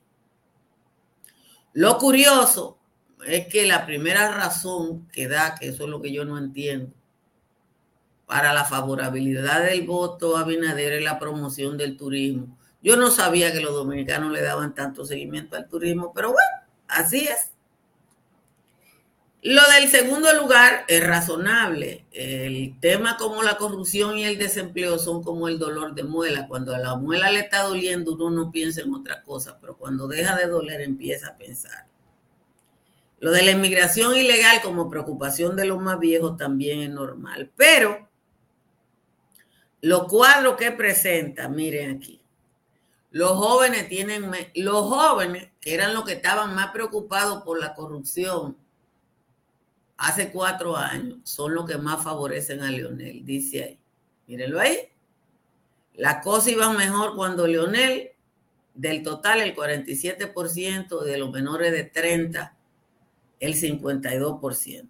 Lo 1.73 1.99
curioso 1.99 2.79
es 3.27 3.47
que 3.49 3.67
la 3.67 3.87
primera 3.87 4.31
razón 4.33 5.09
que 5.09 5.29
da, 5.29 5.55
que 5.55 5.69
eso 5.69 5.85
es 5.85 5.91
lo 5.91 6.01
que 6.01 6.13
yo 6.13 6.25
no 6.25 6.39
entiendo, 6.39 6.93
para 8.27 8.53
la 8.53 8.65
favorabilidad 8.65 9.65
del 9.65 9.87
voto 9.87 10.37
a 10.37 10.45
Binader 10.45 10.95
es 10.95 11.05
la 11.05 11.19
promoción 11.19 11.77
del 11.77 11.97
turismo. 11.97 12.59
Yo 12.83 12.97
no 12.97 13.11
sabía 13.11 13.53
que 13.53 13.61
los 13.61 13.75
dominicanos 13.75 14.31
le 14.33 14.43
daban 14.43 14.75
tanto 14.75 15.05
seguimiento 15.05 15.57
al 15.57 15.69
turismo, 15.69 16.13
pero 16.15 16.29
bueno, 16.33 16.69
Así 16.89 17.29
es. 17.29 17.53
Lo 19.43 19.63
del 19.71 19.89
segundo 19.89 20.33
lugar 20.35 20.85
es 20.89 21.07
razonable. 21.07 22.07
El 22.11 22.79
tema 22.81 23.17
como 23.17 23.45
la 23.45 23.57
corrupción 23.57 24.19
y 24.19 24.25
el 24.25 24.37
desempleo 24.37 24.99
son 24.99 25.23
como 25.23 25.47
el 25.47 25.61
dolor 25.61 25.95
de 25.95 26.03
muela. 26.03 26.49
Cuando 26.49 26.75
a 26.75 26.79
la 26.79 26.97
muela 26.97 27.31
le 27.31 27.41
está 27.41 27.63
doliendo, 27.63 28.15
uno 28.15 28.31
no 28.31 28.51
piensa 28.51 28.81
en 28.81 28.93
otra 28.93 29.23
cosa, 29.23 29.59
pero 29.61 29.77
cuando 29.77 30.09
deja 30.09 30.35
de 30.35 30.49
doler 30.49 30.81
empieza 30.81 31.29
a 31.29 31.37
pensar. 31.39 31.87
Lo 33.21 33.31
de 33.31 33.43
la 33.43 33.53
inmigración 33.53 34.17
ilegal 34.17 34.61
como 34.61 34.91
preocupación 34.91 35.55
de 35.55 35.67
los 35.67 35.81
más 35.81 36.01
viejos 36.01 36.37
también 36.37 36.81
es 36.81 36.91
normal. 36.91 37.53
Pero 37.57 38.09
los 39.83 40.09
cuadros 40.09 40.57
que 40.57 40.73
presenta, 40.73 41.49
miren 41.49 41.97
aquí. 41.97 42.21
Los 43.13 43.33
jóvenes 43.33 43.89
tienen, 43.89 44.33
los 44.57 44.83
jóvenes 44.83 45.51
que 45.61 45.75
eran 45.75 45.95
los 45.95 46.05
que 46.05 46.15
estaban 46.15 46.57
más 46.57 46.73
preocupados 46.73 47.45
por 47.45 47.61
la 47.61 47.75
corrupción 47.75 48.57
hace 49.99 50.31
cuatro 50.31 50.77
años, 50.77 51.19
son 51.25 51.55
los 51.55 51.67
que 51.67 51.77
más 51.77 52.03
favorecen 52.03 52.63
a 52.63 52.71
Leonel, 52.71 53.25
dice 53.25 53.65
ahí. 53.65 53.79
Mírenlo 54.27 54.61
ahí. 54.61 54.79
La 55.95 56.21
cosa 56.21 56.51
iba 56.51 56.73
mejor 56.73 57.17
cuando 57.17 57.47
Leonel, 57.47 58.13
del 58.75 59.03
total 59.03 59.41
el 59.41 59.55
47%, 59.55 61.03
de 61.03 61.19
los 61.19 61.33
menores 61.33 61.73
de 61.73 61.85
30, 61.85 62.57
el 63.41 63.55
52%. 63.55 64.89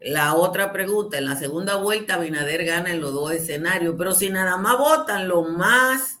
La 0.00 0.34
otra 0.34 0.72
pregunta, 0.72 1.18
en 1.18 1.24
la 1.24 1.34
segunda 1.34 1.76
vuelta 1.76 2.18
Binader 2.18 2.64
gana 2.64 2.90
en 2.90 3.00
los 3.00 3.12
dos 3.12 3.32
escenarios, 3.32 3.96
pero 3.98 4.14
si 4.14 4.30
nada 4.30 4.56
más 4.56 4.78
votan 4.78 5.26
los 5.26 5.50
más 5.50 6.20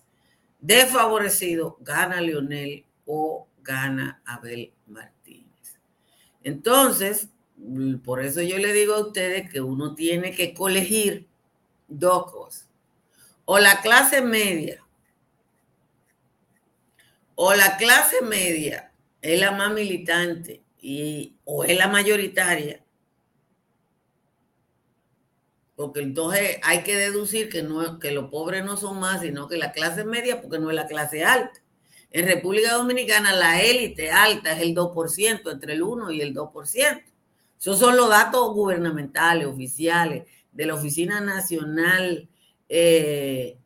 desfavorecidos, 0.58 1.74
gana 1.80 2.20
Leonel 2.20 2.84
o 3.04 3.46
gana 3.62 4.22
Abel 4.24 4.72
Martínez. 4.86 5.15
Entonces, 6.46 7.28
por 8.04 8.24
eso 8.24 8.40
yo 8.40 8.56
le 8.58 8.72
digo 8.72 8.94
a 8.94 9.00
ustedes 9.00 9.50
que 9.50 9.60
uno 9.60 9.96
tiene 9.96 10.30
que 10.30 10.54
colegir 10.54 11.26
dos 11.88 12.30
cosas. 12.30 12.68
O 13.44 13.58
la 13.58 13.80
clase 13.80 14.20
media, 14.20 14.80
o 17.34 17.52
la 17.52 17.76
clase 17.76 18.22
media 18.22 18.92
es 19.22 19.40
la 19.40 19.50
más 19.50 19.72
militante 19.72 20.62
y, 20.80 21.34
o 21.44 21.64
es 21.64 21.76
la 21.76 21.88
mayoritaria 21.88 22.80
porque 25.74 26.00
entonces 26.00 26.58
hay 26.62 26.84
que 26.84 26.96
deducir 26.96 27.48
que, 27.50 27.64
no, 27.64 27.98
que 27.98 28.12
los 28.12 28.30
pobres 28.30 28.64
no 28.64 28.76
son 28.76 29.00
más, 29.00 29.20
sino 29.20 29.48
que 29.48 29.58
la 29.58 29.72
clase 29.72 30.04
media, 30.04 30.40
porque 30.40 30.58
no 30.58 30.70
es 30.70 30.76
la 30.76 30.86
clase 30.86 31.22
alta. 31.22 31.60
En 32.10 32.26
República 32.26 32.72
Dominicana 32.74 33.34
la 33.34 33.62
élite 33.62 34.10
alta 34.10 34.52
es 34.52 34.62
el 34.62 34.74
2%, 34.74 35.52
entre 35.52 35.74
el 35.74 35.82
1 35.82 36.10
y 36.12 36.20
el 36.20 36.34
2%. 36.34 37.02
Esos 37.58 37.78
son 37.78 37.96
los 37.96 38.08
datos 38.08 38.54
gubernamentales, 38.54 39.46
oficiales, 39.46 40.24
de 40.52 40.66
la 40.66 40.74
Oficina 40.74 41.20
Nacional 41.20 42.28
eh, 42.68 43.58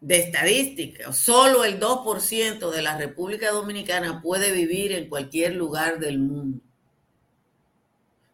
de 0.00 0.18
Estadística. 0.18 1.12
Solo 1.12 1.64
el 1.64 1.78
2% 1.78 2.70
de 2.70 2.82
la 2.82 2.98
República 2.98 3.50
Dominicana 3.50 4.20
puede 4.20 4.52
vivir 4.52 4.92
en 4.92 5.08
cualquier 5.08 5.54
lugar 5.54 6.00
del 6.00 6.18
mundo. 6.18 6.60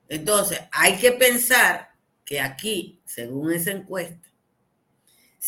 Entonces, 0.08 0.60
hay 0.72 0.96
que 0.96 1.12
pensar 1.12 1.90
que 2.24 2.40
aquí, 2.40 3.00
según 3.04 3.52
esa 3.52 3.72
encuesta, 3.72 4.27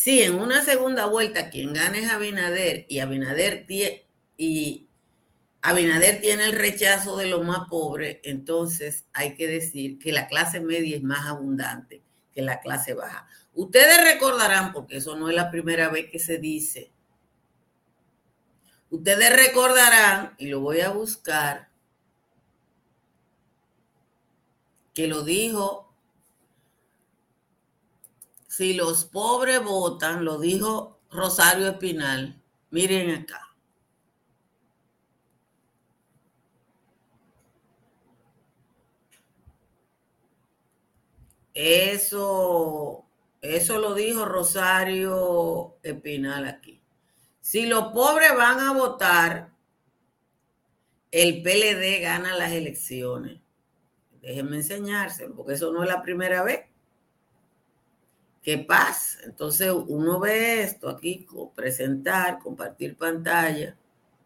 si 0.02 0.22
en 0.22 0.40
una 0.40 0.64
segunda 0.64 1.04
vuelta 1.04 1.50
quien 1.50 1.74
gane 1.74 1.98
es 1.98 2.10
Abinader 2.10 2.86
y 2.88 3.00
Abinader, 3.00 3.66
y 4.38 4.88
Abinader 5.60 6.22
tiene 6.22 6.46
el 6.46 6.52
rechazo 6.52 7.18
de 7.18 7.26
los 7.26 7.44
más 7.44 7.68
pobres, 7.68 8.16
entonces 8.22 9.04
hay 9.12 9.34
que 9.34 9.46
decir 9.46 9.98
que 9.98 10.10
la 10.10 10.26
clase 10.26 10.60
media 10.60 10.96
es 10.96 11.02
más 11.02 11.26
abundante 11.26 12.02
que 12.32 12.40
la 12.40 12.60
clase 12.60 12.94
baja. 12.94 13.26
Ustedes 13.52 14.02
recordarán, 14.02 14.72
porque 14.72 14.96
eso 14.96 15.16
no 15.16 15.28
es 15.28 15.36
la 15.36 15.50
primera 15.50 15.90
vez 15.90 16.10
que 16.10 16.18
se 16.18 16.38
dice, 16.38 16.90
ustedes 18.88 19.36
recordarán, 19.36 20.34
y 20.38 20.46
lo 20.46 20.60
voy 20.60 20.80
a 20.80 20.88
buscar, 20.88 21.68
que 24.94 25.08
lo 25.08 25.24
dijo, 25.24 25.89
si 28.60 28.74
los 28.74 29.06
pobres 29.06 29.64
votan, 29.64 30.22
lo 30.22 30.38
dijo 30.38 31.00
Rosario 31.10 31.66
Espinal. 31.66 32.42
Miren 32.68 33.22
acá. 33.22 33.56
Eso, 41.54 43.06
eso 43.40 43.78
lo 43.78 43.94
dijo 43.94 44.26
Rosario 44.26 45.78
Espinal 45.82 46.44
aquí. 46.44 46.82
Si 47.40 47.64
los 47.64 47.84
pobres 47.94 48.36
van 48.36 48.58
a 48.58 48.74
votar, 48.74 49.54
el 51.10 51.42
PLD 51.42 52.02
gana 52.02 52.36
las 52.36 52.52
elecciones. 52.52 53.40
Déjenme 54.20 54.56
enseñárselo, 54.56 55.34
porque 55.34 55.54
eso 55.54 55.72
no 55.72 55.82
es 55.82 55.88
la 55.88 56.02
primera 56.02 56.42
vez. 56.42 56.69
¿Qué 58.42 58.58
pasa? 58.58 59.18
Entonces 59.24 59.70
uno 59.70 60.18
ve 60.18 60.62
esto 60.62 60.88
aquí, 60.88 61.26
presentar, 61.54 62.38
compartir 62.38 62.96
pantalla. 62.96 63.76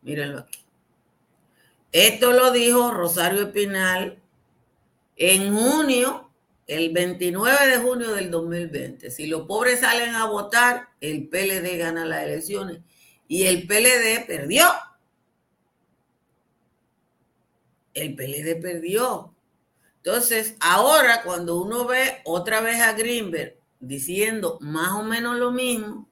Mírenlo 0.03 0.41
aquí. 0.41 0.61
Esto 1.91 2.33
lo 2.33 2.51
dijo 2.53 2.91
Rosario 2.91 3.43
Espinal 3.43 4.21
en 5.17 5.55
junio, 5.55 6.31
el 6.67 6.93
29 6.93 7.67
de 7.69 7.77
junio 7.79 8.13
del 8.15 8.31
2020. 8.31 9.11
Si 9.11 9.27
los 9.27 9.47
pobres 9.47 9.81
salen 9.81 10.15
a 10.15 10.27
votar, 10.27 10.89
el 11.01 11.29
PLD 11.29 11.77
gana 11.79 12.05
las 12.05 12.25
elecciones. 12.25 12.81
Y 13.27 13.45
el 13.47 13.67
PLD 13.67 14.27
perdió. 14.27 14.67
El 17.95 18.15
PLD 18.15 18.61
perdió. 18.61 19.35
Entonces, 19.97 20.57
ahora 20.61 21.23
cuando 21.23 21.61
uno 21.61 21.87
ve 21.87 22.21
otra 22.25 22.61
vez 22.61 22.81
a 22.81 22.93
Greenberg 22.93 23.57
diciendo 23.87 24.59
más 24.61 24.93
o 24.93 25.03
menos 25.03 25.37
lo 25.39 25.51
mismo, 25.53 26.09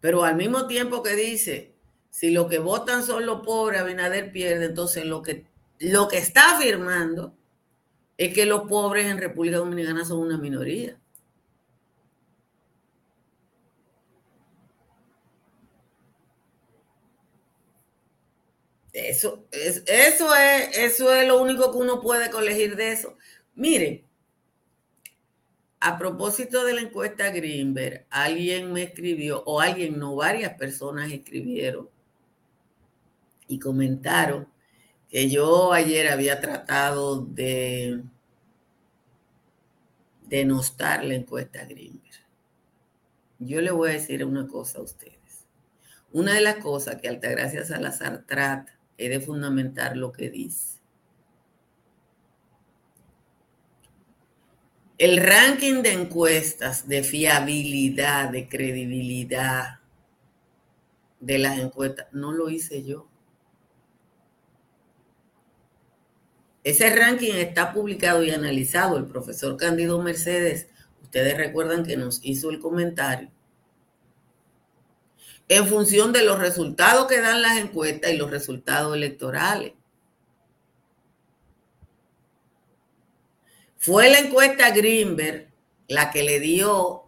pero 0.00 0.24
al 0.24 0.36
mismo 0.36 0.66
tiempo 0.66 1.02
que 1.02 1.14
dice, 1.14 1.74
si 2.10 2.30
lo 2.30 2.48
que 2.48 2.58
votan 2.58 3.04
son 3.04 3.26
los 3.26 3.42
pobres, 3.42 3.80
Abinader 3.80 4.32
pierde, 4.32 4.66
entonces 4.66 5.04
lo 5.04 5.22
que, 5.22 5.46
lo 5.78 6.08
que 6.08 6.18
está 6.18 6.56
afirmando 6.56 7.34
es 8.16 8.34
que 8.34 8.46
los 8.46 8.68
pobres 8.68 9.06
en 9.06 9.18
República 9.18 9.58
Dominicana 9.58 10.04
son 10.04 10.20
una 10.20 10.38
minoría. 10.38 10.98
Eso 18.92 19.46
es, 19.52 19.82
eso 19.86 20.34
es, 20.34 20.76
eso 20.76 21.14
es 21.14 21.26
lo 21.26 21.40
único 21.40 21.70
que 21.70 21.78
uno 21.78 22.00
puede 22.00 22.30
colegir 22.30 22.76
de 22.76 22.92
eso. 22.92 23.16
Miren, 23.54 24.04
a 25.80 25.98
propósito 25.98 26.64
de 26.64 26.74
la 26.74 26.82
encuesta 26.82 27.30
Greenberg, 27.30 28.06
alguien 28.10 28.72
me 28.72 28.82
escribió, 28.82 29.42
o 29.44 29.60
alguien, 29.60 29.98
no, 29.98 30.14
varias 30.14 30.54
personas 30.54 31.10
escribieron 31.10 31.88
y 33.48 33.58
comentaron 33.58 34.46
que 35.08 35.28
yo 35.30 35.72
ayer 35.72 36.08
había 36.08 36.40
tratado 36.40 37.22
de 37.24 38.02
denostar 40.28 41.02
la 41.04 41.14
encuesta 41.14 41.64
Greenberg. 41.64 42.00
Yo 43.38 43.62
le 43.62 43.70
voy 43.70 43.90
a 43.90 43.94
decir 43.94 44.22
una 44.24 44.46
cosa 44.46 44.78
a 44.78 44.82
ustedes. 44.82 45.46
Una 46.12 46.34
de 46.34 46.42
las 46.42 46.56
cosas 46.56 46.96
que 46.96 47.08
Altagracia 47.08 47.64
Salazar 47.64 48.24
trata 48.26 48.78
es 48.98 49.08
de 49.08 49.20
fundamentar 49.20 49.96
lo 49.96 50.12
que 50.12 50.28
dice. 50.28 50.79
El 55.00 55.16
ranking 55.16 55.80
de 55.80 55.94
encuestas 55.94 56.86
de 56.86 57.02
fiabilidad, 57.02 58.28
de 58.28 58.46
credibilidad 58.50 59.80
de 61.20 61.38
las 61.38 61.58
encuestas, 61.58 62.08
no 62.12 62.32
lo 62.32 62.50
hice 62.50 62.84
yo. 62.84 63.08
Ese 66.62 66.94
ranking 66.94 67.32
está 67.32 67.72
publicado 67.72 68.22
y 68.22 68.30
analizado. 68.30 68.98
El 68.98 69.06
profesor 69.06 69.56
Cándido 69.56 70.02
Mercedes, 70.02 70.68
ustedes 71.02 71.34
recuerdan 71.34 71.82
que 71.82 71.96
nos 71.96 72.20
hizo 72.22 72.50
el 72.50 72.58
comentario, 72.58 73.30
en 75.48 75.66
función 75.66 76.12
de 76.12 76.24
los 76.26 76.38
resultados 76.38 77.06
que 77.06 77.22
dan 77.22 77.40
las 77.40 77.56
encuestas 77.56 78.12
y 78.12 78.18
los 78.18 78.30
resultados 78.30 78.94
electorales. 78.94 79.72
Fue 83.80 84.10
la 84.10 84.18
encuesta 84.18 84.70
Greenberg 84.72 85.48
la 85.88 86.10
que 86.10 86.22
le 86.22 86.38
dio 86.38 87.04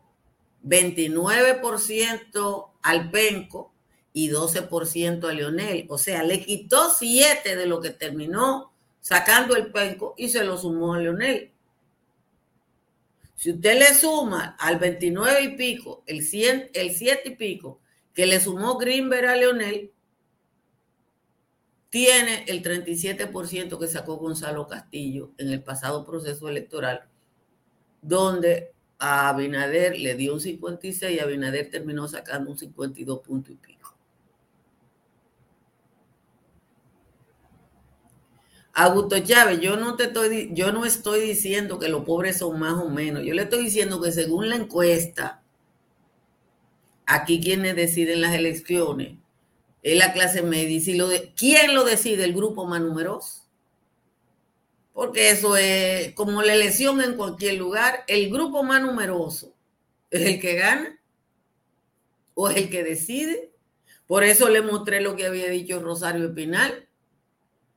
29% 0.64 2.70
al 2.82 3.10
Penco 3.10 3.74
y 4.14 4.30
12% 4.30 5.28
a 5.28 5.32
Leonel. 5.34 5.84
O 5.90 5.98
sea, 5.98 6.22
le 6.22 6.42
quitó 6.42 6.88
7 6.88 7.56
de 7.56 7.66
lo 7.66 7.82
que 7.82 7.90
terminó 7.90 8.72
sacando 9.02 9.54
el 9.54 9.70
Penco 9.70 10.14
y 10.16 10.30
se 10.30 10.44
lo 10.44 10.56
sumó 10.56 10.94
a 10.94 10.98
Leonel. 10.98 11.50
Si 13.36 13.50
usted 13.50 13.78
le 13.78 13.94
suma 13.94 14.56
al 14.58 14.78
29 14.78 15.42
y 15.42 15.56
pico, 15.56 16.02
el, 16.06 16.22
100, 16.22 16.70
el 16.72 16.94
7 16.94 17.22
y 17.26 17.36
pico, 17.36 17.80
que 18.14 18.24
le 18.24 18.40
sumó 18.40 18.78
Greenberg 18.78 19.26
a 19.26 19.36
Leonel, 19.36 19.92
tiene 21.92 22.46
el 22.48 22.62
37% 22.62 23.78
que 23.78 23.86
sacó 23.86 24.16
Gonzalo 24.16 24.66
Castillo 24.66 25.32
en 25.36 25.50
el 25.50 25.62
pasado 25.62 26.06
proceso 26.06 26.48
electoral, 26.48 27.02
donde 28.00 28.72
a 28.98 29.28
Abinader 29.28 29.98
le 29.98 30.14
dio 30.14 30.32
un 30.32 30.40
56 30.40 31.14
y 31.14 31.20
Abinader 31.20 31.70
terminó 31.70 32.08
sacando 32.08 32.50
un 32.50 32.56
52 32.56 33.20
punto 33.20 33.52
y 33.52 33.56
pico. 33.56 33.94
Augusto 38.72 39.18
Chávez, 39.18 39.60
yo 39.60 39.76
no 39.76 39.94
te 39.94 40.04
estoy, 40.04 40.48
yo 40.54 40.72
no 40.72 40.86
estoy 40.86 41.20
diciendo 41.20 41.78
que 41.78 41.88
los 41.90 42.04
pobres 42.06 42.38
son 42.38 42.58
más 42.58 42.82
o 42.82 42.88
menos. 42.88 43.22
Yo 43.22 43.34
le 43.34 43.42
estoy 43.42 43.64
diciendo 43.64 44.00
que 44.00 44.12
según 44.12 44.48
la 44.48 44.56
encuesta, 44.56 45.42
aquí 47.04 47.38
quienes 47.38 47.76
deciden 47.76 48.22
las 48.22 48.34
elecciones 48.34 49.18
es 49.82 49.98
la 49.98 50.12
clase 50.12 50.42
media. 50.42 50.80
Y 50.84 50.94
lo 50.94 51.08
de, 51.08 51.32
¿Quién 51.36 51.74
lo 51.74 51.84
decide? 51.84 52.24
El 52.24 52.34
grupo 52.34 52.66
más 52.66 52.80
numeroso. 52.80 53.42
Porque 54.92 55.30
eso 55.30 55.56
es 55.56 56.14
como 56.14 56.42
la 56.42 56.54
elección 56.54 57.00
en 57.00 57.16
cualquier 57.16 57.54
lugar. 57.54 58.04
El 58.06 58.30
grupo 58.30 58.62
más 58.62 58.82
numeroso 58.82 59.54
es 60.10 60.22
el 60.22 60.40
que 60.40 60.54
gana 60.54 60.98
o 62.34 62.48
es 62.48 62.56
el 62.56 62.70
que 62.70 62.84
decide. 62.84 63.52
Por 64.06 64.24
eso 64.24 64.48
le 64.48 64.62
mostré 64.62 65.00
lo 65.00 65.16
que 65.16 65.26
había 65.26 65.48
dicho 65.48 65.80
Rosario 65.80 66.26
Espinal, 66.26 66.86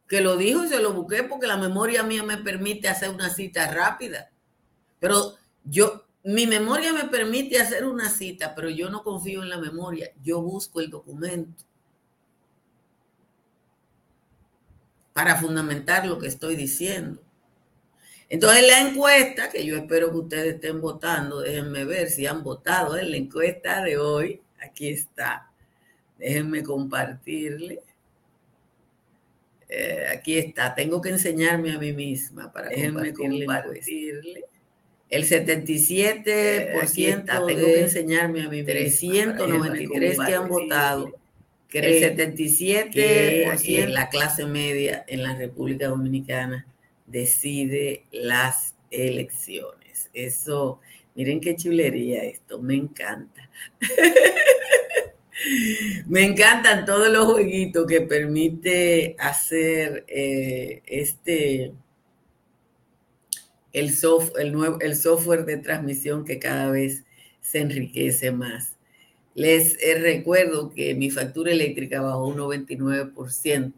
que 0.08 0.22
lo 0.22 0.36
dijo 0.36 0.65
y 0.65 0.68
se 0.68 0.80
lo 0.80 0.94
busqué 0.94 1.24
porque 1.24 1.48
la 1.48 1.58
memoria 1.58 2.04
mía 2.04 2.24
me 2.24 2.38
permite 2.38 2.89
hacer 2.89 3.10
una 3.10 3.30
cita 3.30 3.72
rápida. 3.72 4.30
Pero 5.00 5.36
yo, 5.63 6.06
mi 6.24 6.46
memoria 6.46 6.91
me 6.91 7.06
permite 7.06 7.60
hacer 7.60 7.86
una 7.86 8.10
cita, 8.10 8.54
pero 8.54 8.70
yo 8.70 8.89
no 8.89 9.04
confío 9.04 9.41
en 9.41 9.50
la 9.50 9.58
memoria. 9.58 10.12
Yo 10.22 10.41
busco 10.41 10.82
el 10.82 10.89
documento. 10.89 11.63
Para 15.15 15.38
fundamentar 15.38 16.06
lo 16.06 16.19
que 16.19 16.28
estoy 16.28 16.58
diciendo. 16.58 17.21
Entonces 18.28 18.67
la 18.67 18.82
encuesta, 18.82 19.49
que 19.49 19.65
yo 19.65 19.78
espero 19.78 20.12
que 20.12 20.17
ustedes 20.17 20.56
estén 20.56 20.82
votando, 20.82 21.39
déjenme 21.39 21.86
ver 21.86 22.10
si 22.10 22.25
han 22.25 22.43
votado 22.43 22.97
en 22.97 23.12
la 23.12 23.15
encuesta 23.15 23.82
de 23.82 23.97
hoy. 23.97 24.41
Aquí 24.60 24.89
está. 24.89 25.49
Déjenme 26.19 26.63
compartirle. 26.63 27.82
Eh, 29.69 30.06
aquí 30.13 30.38
está. 30.38 30.75
Tengo 30.75 30.99
que 30.99 31.12
enseñarme 31.12 31.71
a 31.71 31.80
mí 31.80 31.93
misma 31.93 32.51
para 32.51 32.67
déjenme 32.67 33.13
compartirle. 33.13 34.43
El 35.10 35.23
77% 35.23 36.23
eh, 36.25 36.73
tengo 37.47 37.47
que 37.47 37.82
enseñarme 37.84 38.41
a 38.41 38.49
mí 38.49 38.58
misma. 38.58 38.73
393 38.73 40.17
que 40.28 40.36
han 40.36 40.49
votado 40.49 41.13
el 41.80 42.18
77% 42.18 43.62
que 43.62 43.88
la 43.88 44.10
clase 44.10 44.46
media 44.46 45.04
en 45.08 45.24
la 45.24 45.36
República 45.36 45.88
Dominicana 45.88 46.66
decide 47.06 48.06
las 48.12 48.76
elecciones. 48.92 50.10
Eso, 50.14 50.80
miren 51.16 51.42
qué 51.42 51.56
chulería 51.56 52.24
esto, 52.24 52.62
me 52.62 52.76
encanta. 52.76 53.50
me 56.08 56.24
encantan 56.24 56.86
todos 56.86 57.12
los 57.12 57.26
jueguitos 57.26 57.86
que 57.88 58.02
permite 58.02 59.16
hacer 59.20 60.06
eh, 60.08 60.82
este 60.86 61.74
el, 63.74 63.94
el, 64.40 64.54
nuevo, 64.54 64.80
el 64.80 64.96
software 64.96 65.46
de 65.46 65.58
transmisión 65.58 66.24
que 66.24 66.40
cada 66.40 66.72
vez 66.72 67.04
se 67.42 67.60
enriquece 67.60 68.32
más. 68.32 68.75
Les 69.36 69.78
eh, 69.84 70.00
recuerdo 70.00 70.74
que 70.74 70.95
mi 70.95 71.12
factura 71.12 71.52
eléctrica 71.52 72.02
bajó 72.02 72.26
un 72.26 72.38
99% 72.38 73.74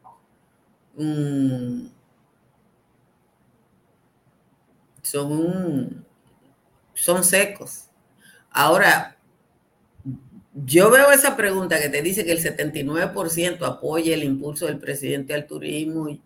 son 5.03 6.05
son 6.95 7.23
secos. 7.23 7.85
Ahora, 8.49 9.17
yo 10.53 10.91
veo 10.91 11.11
esa 11.11 11.37
pregunta 11.37 11.79
que 11.79 11.89
te 11.89 12.01
dice 12.01 12.25
que 12.25 12.31
el 12.33 12.43
79% 12.43 13.65
apoya 13.65 14.13
el 14.13 14.23
impulso 14.23 14.65
del 14.65 14.79
presidente 14.79 15.33
al 15.33 15.47
turismo 15.47 16.09
y 16.09 16.21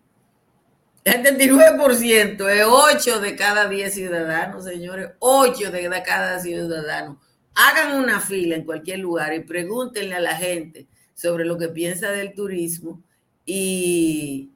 el 1.05 1.23
79% 1.23 2.49
es 2.49 2.65
8 2.67 3.19
de 3.19 3.35
cada 3.35 3.69
10 3.69 3.93
ciudadanos, 3.93 4.63
señores. 4.63 5.11
8 5.19 5.71
de 5.71 6.01
cada 6.03 6.39
ciudadano. 6.39 7.21
Hagan 7.53 8.03
una 8.03 8.19
fila 8.19 8.55
en 8.55 8.65
cualquier 8.65 8.99
lugar 8.99 9.31
y 9.35 9.41
pregúntenle 9.41 10.15
a 10.15 10.19
la 10.19 10.35
gente 10.35 10.87
sobre 11.13 11.45
lo 11.45 11.59
que 11.59 11.69
piensa 11.69 12.11
del 12.11 12.33
turismo 12.33 13.03
y, 13.45 14.49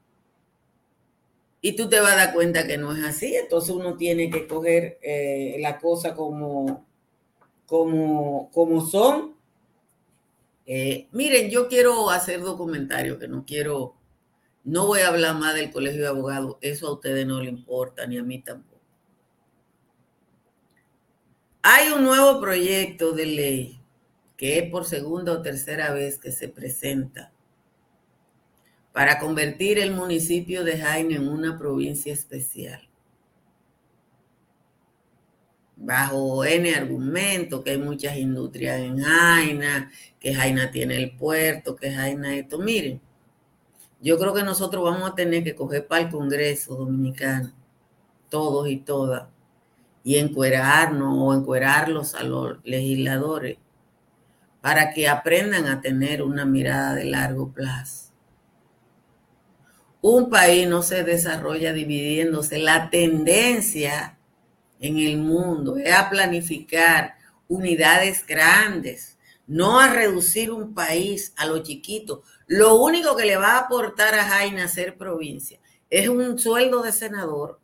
y 1.61 1.75
tú 1.75 1.87
te 1.87 1.99
vas 1.99 2.13
a 2.13 2.15
dar 2.15 2.33
cuenta 2.33 2.65
que 2.65 2.79
no 2.79 2.93
es 2.93 3.03
así. 3.03 3.35
Entonces 3.35 3.69
uno 3.69 3.95
tiene 3.95 4.31
que 4.31 4.47
coger 4.47 4.97
eh, 5.03 5.57
la 5.59 5.77
cosa 5.77 6.15
como, 6.15 6.83
como, 7.67 8.49
como 8.51 8.81
son. 8.87 9.35
Eh, 10.71 11.07
miren, 11.13 11.49
yo 11.49 11.67
quiero 11.67 12.11
hacer 12.11 12.41
documentarios 12.41 13.17
que 13.17 13.27
no 13.27 13.43
quiero 13.43 13.95
no 14.63 14.85
voy 14.85 14.99
a 14.99 15.07
hablar 15.07 15.35
más 15.35 15.55
del 15.55 15.71
colegio 15.71 16.01
de 16.01 16.09
abogados, 16.09 16.57
eso 16.61 16.87
a 16.87 16.93
ustedes 16.93 17.25
no 17.25 17.41
le 17.41 17.49
importa, 17.49 18.05
ni 18.05 18.19
a 18.19 18.23
mí 18.23 18.39
tampoco. 18.39 18.79
Hay 21.63 21.89
un 21.89 22.03
nuevo 22.03 22.39
proyecto 22.39 23.13
de 23.13 23.25
ley 23.25 23.81
que 24.37 24.59
es 24.59 24.69
por 24.69 24.85
segunda 24.85 25.31
o 25.31 25.41
tercera 25.41 25.91
vez 25.91 26.19
que 26.19 26.31
se 26.31 26.49
presenta 26.49 27.31
para 28.93 29.17
convertir 29.17 29.79
el 29.79 29.91
municipio 29.91 30.63
de 30.63 30.77
Jaina 30.77 31.15
en 31.15 31.27
una 31.27 31.57
provincia 31.57 32.13
especial. 32.13 32.88
Bajo 35.81 36.43
N 36.43 36.75
argumento, 36.75 37.63
que 37.63 37.71
hay 37.71 37.77
muchas 37.77 38.17
industrias 38.17 38.79
en 38.79 38.99
Jaina, 39.01 39.89
que 40.19 40.35
Jaina 40.35 40.71
tiene 40.71 40.97
el 40.97 41.15
puerto, 41.15 41.75
que 41.75 41.91
Jaina 41.91 42.35
esto. 42.35 42.59
Miren, 42.59 43.01
yo 44.01 44.19
creo 44.19 44.33
que 44.33 44.43
nosotros 44.43 44.83
vamos 44.83 45.09
a 45.09 45.15
tener 45.15 45.43
que 45.43 45.55
coger 45.55 45.87
para 45.87 46.03
el 46.03 46.09
Congreso 46.09 46.75
Dominicano, 46.75 47.53
todos 48.27 48.67
y 48.67 48.77
todas, 48.77 49.27
y 50.03 50.17
encuerarnos 50.17 51.15
o 51.17 51.33
encuerarlos 51.33 52.13
a 52.13 52.23
los 52.23 52.57
legisladores 52.65 53.57
para 54.61 54.91
que 54.91 55.07
aprendan 55.07 55.67
a 55.67 55.79
tener 55.79 56.21
una 56.21 56.45
mirada 56.45 56.95
de 56.95 57.05
largo 57.05 57.53
plazo. 57.53 58.11
Un 60.01 60.29
país 60.29 60.67
no 60.67 60.81
se 60.81 61.03
desarrolla 61.03 61.73
dividiéndose. 61.73 62.59
La 62.59 62.89
tendencia 62.89 64.18
en 64.79 64.97
el 64.97 65.17
mundo 65.17 65.77
es 65.77 65.93
a 65.93 66.09
planificar 66.09 67.15
unidades 67.47 68.25
grandes, 68.25 69.17
no 69.47 69.79
a 69.79 69.89
reducir 69.89 70.51
un 70.51 70.73
país 70.73 71.33
a 71.35 71.45
lo 71.45 71.63
chiquito. 71.63 72.23
Lo 72.47 72.75
único 72.75 73.15
que 73.15 73.25
le 73.25 73.37
va 73.37 73.53
a 73.53 73.59
aportar 73.61 74.13
a 74.15 74.23
Jaina 74.23 74.67
ser 74.67 74.97
provincia 74.97 75.59
es 75.89 76.07
un 76.07 76.37
sueldo 76.37 76.83
de 76.83 76.91
senador, 76.91 77.59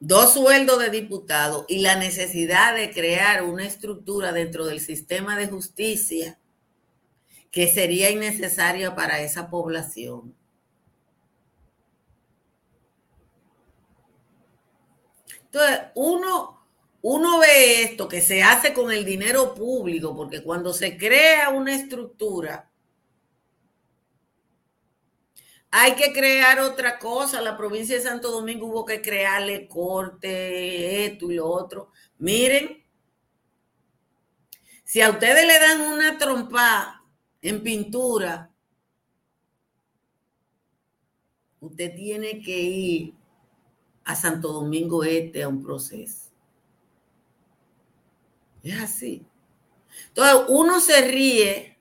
dos 0.00 0.34
sueldos 0.34 0.78
de 0.78 0.90
diputado 0.90 1.66
y 1.68 1.80
la 1.80 1.96
necesidad 1.96 2.74
de 2.74 2.90
crear 2.92 3.42
una 3.44 3.66
estructura 3.66 4.32
dentro 4.32 4.64
del 4.64 4.80
sistema 4.80 5.36
de 5.36 5.48
justicia 5.48 6.38
que 7.50 7.68
sería 7.68 8.10
innecesaria 8.10 8.94
para 8.94 9.20
esa 9.20 9.50
población. 9.50 10.37
Entonces, 15.50 15.80
uno 15.94 16.58
uno 17.00 17.38
ve 17.38 17.82
esto 17.82 18.08
que 18.08 18.20
se 18.20 18.42
hace 18.42 18.74
con 18.74 18.90
el 18.90 19.04
dinero 19.04 19.54
público, 19.54 20.16
porque 20.16 20.42
cuando 20.42 20.72
se 20.72 20.96
crea 20.96 21.50
una 21.50 21.74
estructura, 21.74 22.70
hay 25.70 25.94
que 25.94 26.12
crear 26.12 26.58
otra 26.60 26.98
cosa. 26.98 27.40
La 27.40 27.56
provincia 27.56 27.96
de 27.96 28.02
Santo 28.02 28.30
Domingo 28.30 28.66
hubo 28.66 28.84
que 28.84 29.00
crearle 29.00 29.68
corte, 29.68 31.06
esto 31.06 31.30
y 31.30 31.36
lo 31.36 31.46
otro. 31.46 31.92
Miren, 32.18 32.84
si 34.84 35.00
a 35.00 35.10
ustedes 35.10 35.46
le 35.46 35.58
dan 35.58 35.80
una 35.82 36.18
trompa 36.18 37.04
en 37.42 37.62
pintura, 37.62 38.50
usted 41.60 41.94
tiene 41.94 42.42
que 42.42 42.58
ir 42.58 43.14
a 44.08 44.16
Santo 44.16 44.54
Domingo 44.54 45.04
Este 45.04 45.42
a 45.42 45.48
un 45.48 45.62
proceso. 45.62 46.30
Es 48.62 48.80
así. 48.80 49.22
Entonces, 50.08 50.46
uno 50.48 50.80
se 50.80 51.02
ríe. 51.02 51.78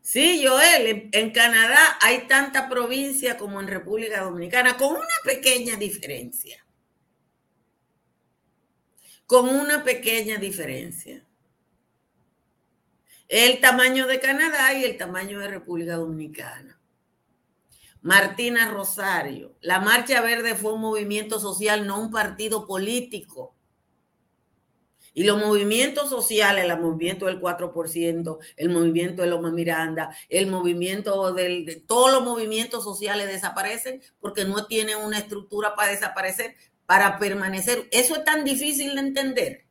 Sí, 0.00 0.44
Joel, 0.44 1.08
en 1.12 1.30
Canadá 1.30 1.98
hay 2.00 2.26
tanta 2.26 2.68
provincia 2.68 3.38
como 3.38 3.60
en 3.60 3.68
República 3.68 4.22
Dominicana, 4.22 4.76
con 4.76 4.90
una 4.90 5.06
pequeña 5.24 5.76
diferencia. 5.76 6.66
Con 9.26 9.48
una 9.48 9.84
pequeña 9.84 10.38
diferencia. 10.38 11.24
El 13.28 13.60
tamaño 13.60 14.08
de 14.08 14.18
Canadá 14.18 14.74
y 14.74 14.84
el 14.84 14.98
tamaño 14.98 15.38
de 15.38 15.46
República 15.46 15.94
Dominicana. 15.94 16.73
Martina 18.04 18.70
Rosario, 18.70 19.56
la 19.62 19.80
Marcha 19.80 20.20
Verde 20.20 20.54
fue 20.54 20.74
un 20.74 20.82
movimiento 20.82 21.40
social, 21.40 21.86
no 21.86 21.98
un 21.98 22.10
partido 22.10 22.66
político 22.66 23.56
Y 25.14 25.24
los 25.24 25.38
movimientos 25.38 26.10
sociales, 26.10 26.66
el 26.66 26.78
movimiento 26.78 27.24
del 27.24 27.40
4%, 27.40 28.38
el 28.56 28.68
movimiento 28.68 29.22
de 29.22 29.28
Loma 29.28 29.50
Miranda, 29.50 30.14
el 30.28 30.48
movimiento 30.48 31.32
de 31.32 31.82
todos 31.86 32.12
los 32.12 32.22
movimientos 32.22 32.84
sociales 32.84 33.26
desaparecen 33.26 34.02
porque 34.20 34.44
no 34.44 34.66
tienen 34.66 34.98
una 34.98 35.18
estructura 35.18 35.74
para 35.74 35.92
desaparecer, 35.92 36.56
para 36.84 37.18
permanecer. 37.18 37.88
Eso 37.90 38.16
es 38.16 38.24
tan 38.24 38.44
difícil 38.44 38.96
de 38.96 39.00
entender. 39.00 39.64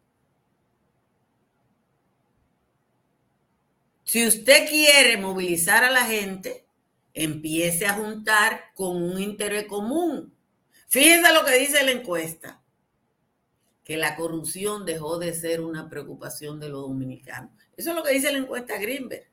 Si 4.04 4.26
usted 4.26 4.68
quiere 4.68 5.18
movilizar 5.18 5.84
a 5.84 5.92
la 5.92 6.06
gente, 6.06 6.63
empiece 7.14 7.86
a 7.86 7.94
juntar 7.94 8.72
con 8.76 9.02
un 9.02 9.22
interés 9.22 9.66
común. 9.66 10.34
Fíjense 10.88 11.34
lo 11.34 11.46
que 11.46 11.58
dice 11.58 11.84
la 11.84 11.92
encuesta 11.92 12.60
que 13.84 13.98
la 13.98 14.16
corrupción 14.16 14.86
dejó 14.86 15.20
de 15.20 15.34
ser 15.34 15.62
una 15.62 15.90
preocupación 15.90 16.60
de 16.60 16.70
los 16.70 16.84
dominicanos. 16.84 17.52
Eso 17.76 17.90
es 17.90 17.96
lo 17.96 18.04
que 18.04 18.14
dice 18.14 18.32
la 18.32 18.38
encuesta 18.38 18.78
Greenberg. 18.78 19.28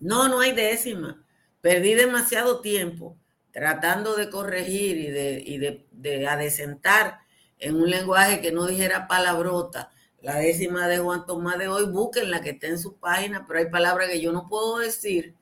No, 0.00 0.28
no 0.28 0.40
hay 0.40 0.52
décima. 0.52 1.24
Perdí 1.60 1.94
demasiado 1.94 2.60
tiempo 2.60 3.18
tratando 3.52 4.16
de 4.16 4.30
corregir 4.30 4.96
y 4.96 5.10
de, 5.10 5.42
y 5.44 5.58
de, 5.58 6.26
adecentar 6.26 7.20
en 7.58 7.76
un 7.76 7.88
lenguaje 7.88 8.40
que 8.40 8.50
no 8.50 8.66
dijera 8.66 9.06
palabrota. 9.06 9.90
La 10.20 10.36
décima 10.36 10.88
de 10.88 10.98
Juan 10.98 11.26
Tomás 11.26 11.58
de 11.58 11.68
hoy, 11.68 11.86
la 12.24 12.40
que 12.40 12.50
está 12.50 12.66
en 12.66 12.78
su 12.78 12.96
página, 12.96 13.46
pero 13.46 13.60
hay 13.60 13.66
palabras 13.66 14.08
que 14.08 14.20
yo 14.20 14.32
no 14.32 14.48
puedo 14.48 14.78
decir 14.78 15.34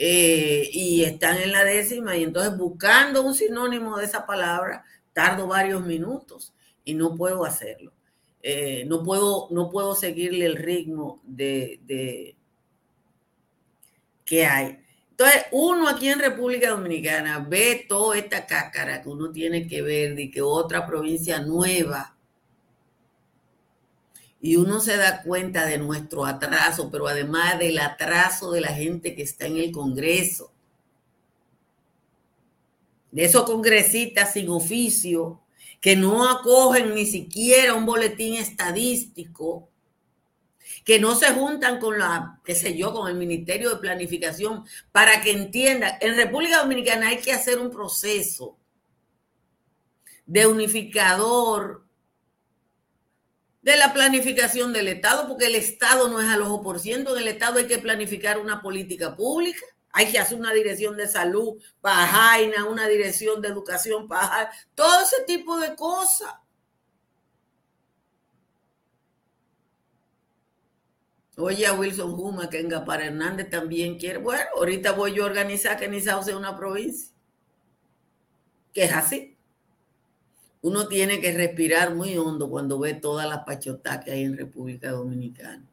eh, 0.00 0.70
y 0.72 1.02
están 1.02 1.38
en 1.38 1.50
la 1.50 1.64
décima 1.64 2.16
y 2.16 2.22
entonces 2.22 2.56
buscando 2.56 3.22
un 3.22 3.34
sinónimo 3.34 3.98
de 3.98 4.04
esa 4.04 4.24
palabra 4.24 4.84
tardo 5.12 5.48
varios 5.48 5.84
minutos 5.84 6.54
y 6.84 6.94
no 6.94 7.16
puedo 7.16 7.44
hacerlo. 7.44 7.92
Eh, 8.40 8.84
no, 8.86 9.02
puedo, 9.02 9.48
no 9.50 9.68
puedo 9.68 9.96
seguirle 9.96 10.46
el 10.46 10.54
ritmo 10.54 11.20
de, 11.24 11.80
de 11.84 12.36
que 14.24 14.46
hay. 14.46 14.78
Entonces, 15.10 15.46
uno 15.50 15.88
aquí 15.88 16.08
en 16.08 16.20
República 16.20 16.70
Dominicana 16.70 17.40
ve 17.40 17.84
toda 17.88 18.16
esta 18.16 18.46
cácara 18.46 19.02
que 19.02 19.08
uno 19.08 19.32
tiene 19.32 19.66
que 19.66 19.82
ver 19.82 20.14
de 20.14 20.30
que 20.30 20.40
otra 20.40 20.86
provincia 20.86 21.40
nueva 21.40 22.16
y 24.40 24.56
uno 24.56 24.80
se 24.80 24.96
da 24.96 25.22
cuenta 25.22 25.66
de 25.66 25.78
nuestro 25.78 26.24
atraso, 26.24 26.90
pero 26.90 27.08
además 27.08 27.58
del 27.58 27.78
atraso 27.78 28.52
de 28.52 28.60
la 28.60 28.72
gente 28.72 29.14
que 29.14 29.22
está 29.22 29.46
en 29.46 29.56
el 29.56 29.72
Congreso. 29.72 30.52
De 33.10 33.24
esos 33.24 33.44
congresistas 33.44 34.34
sin 34.34 34.48
oficio 34.50 35.40
que 35.80 35.96
no 35.96 36.28
acogen 36.28 36.94
ni 36.94 37.06
siquiera 37.06 37.74
un 37.74 37.86
boletín 37.86 38.34
estadístico, 38.34 39.70
que 40.84 40.98
no 40.98 41.14
se 41.14 41.32
juntan 41.32 41.78
con 41.80 41.98
la, 41.98 42.40
qué 42.44 42.54
sé 42.54 42.76
yo, 42.76 42.92
con 42.92 43.08
el 43.08 43.16
Ministerio 43.16 43.70
de 43.70 43.76
Planificación 43.76 44.64
para 44.92 45.20
que 45.20 45.32
entiendan, 45.32 45.94
en 46.00 46.16
República 46.16 46.58
Dominicana 46.58 47.08
hay 47.08 47.18
que 47.18 47.32
hacer 47.32 47.58
un 47.58 47.70
proceso 47.70 48.56
de 50.26 50.46
unificador 50.46 51.87
de 53.62 53.76
la 53.76 53.92
planificación 53.92 54.72
del 54.72 54.88
Estado, 54.88 55.28
porque 55.28 55.46
el 55.46 55.54
Estado 55.54 56.08
no 56.08 56.20
es 56.20 56.28
al 56.28 56.42
ojo 56.42 56.62
por 56.62 56.78
ciento, 56.80 57.16
en 57.16 57.22
el 57.22 57.28
Estado 57.28 57.58
hay 57.58 57.66
que 57.66 57.78
planificar 57.78 58.38
una 58.38 58.62
política 58.62 59.16
pública. 59.16 59.64
Hay 59.90 60.12
que 60.12 60.18
hacer 60.18 60.38
una 60.38 60.52
dirección 60.52 60.96
de 60.96 61.08
salud 61.08 61.60
para 61.80 62.06
Jaina, 62.06 62.66
una 62.66 62.86
dirección 62.86 63.40
de 63.40 63.48
educación 63.48 64.06
para 64.06 64.50
todo 64.74 65.02
ese 65.02 65.24
tipo 65.26 65.58
de 65.58 65.74
cosas. 65.74 66.34
Oye, 71.36 71.66
a 71.66 71.72
Wilson 71.72 72.16
Juma, 72.16 72.50
que 72.50 72.58
en 72.58 72.68
para 72.84 73.06
Hernández 73.06 73.48
también 73.48 73.96
quiere. 73.96 74.18
Bueno, 74.18 74.50
ahorita 74.56 74.92
voy 74.92 75.14
yo 75.14 75.22
a 75.22 75.26
organizar 75.26 75.78
que 75.78 75.88
Nizao 75.88 76.22
sea 76.22 76.36
una 76.36 76.56
provincia. 76.56 77.14
Que 78.74 78.84
es 78.84 78.92
así. 78.92 79.37
Uno 80.62 80.88
tiene 80.88 81.20
que 81.20 81.32
respirar 81.32 81.94
muy 81.94 82.16
hondo 82.16 82.50
cuando 82.50 82.78
ve 82.78 82.94
todas 82.94 83.28
las 83.28 83.44
pachotas 83.44 84.04
que 84.04 84.10
hay 84.10 84.24
en 84.24 84.36
República 84.36 84.90
Dominicana. 84.90 85.64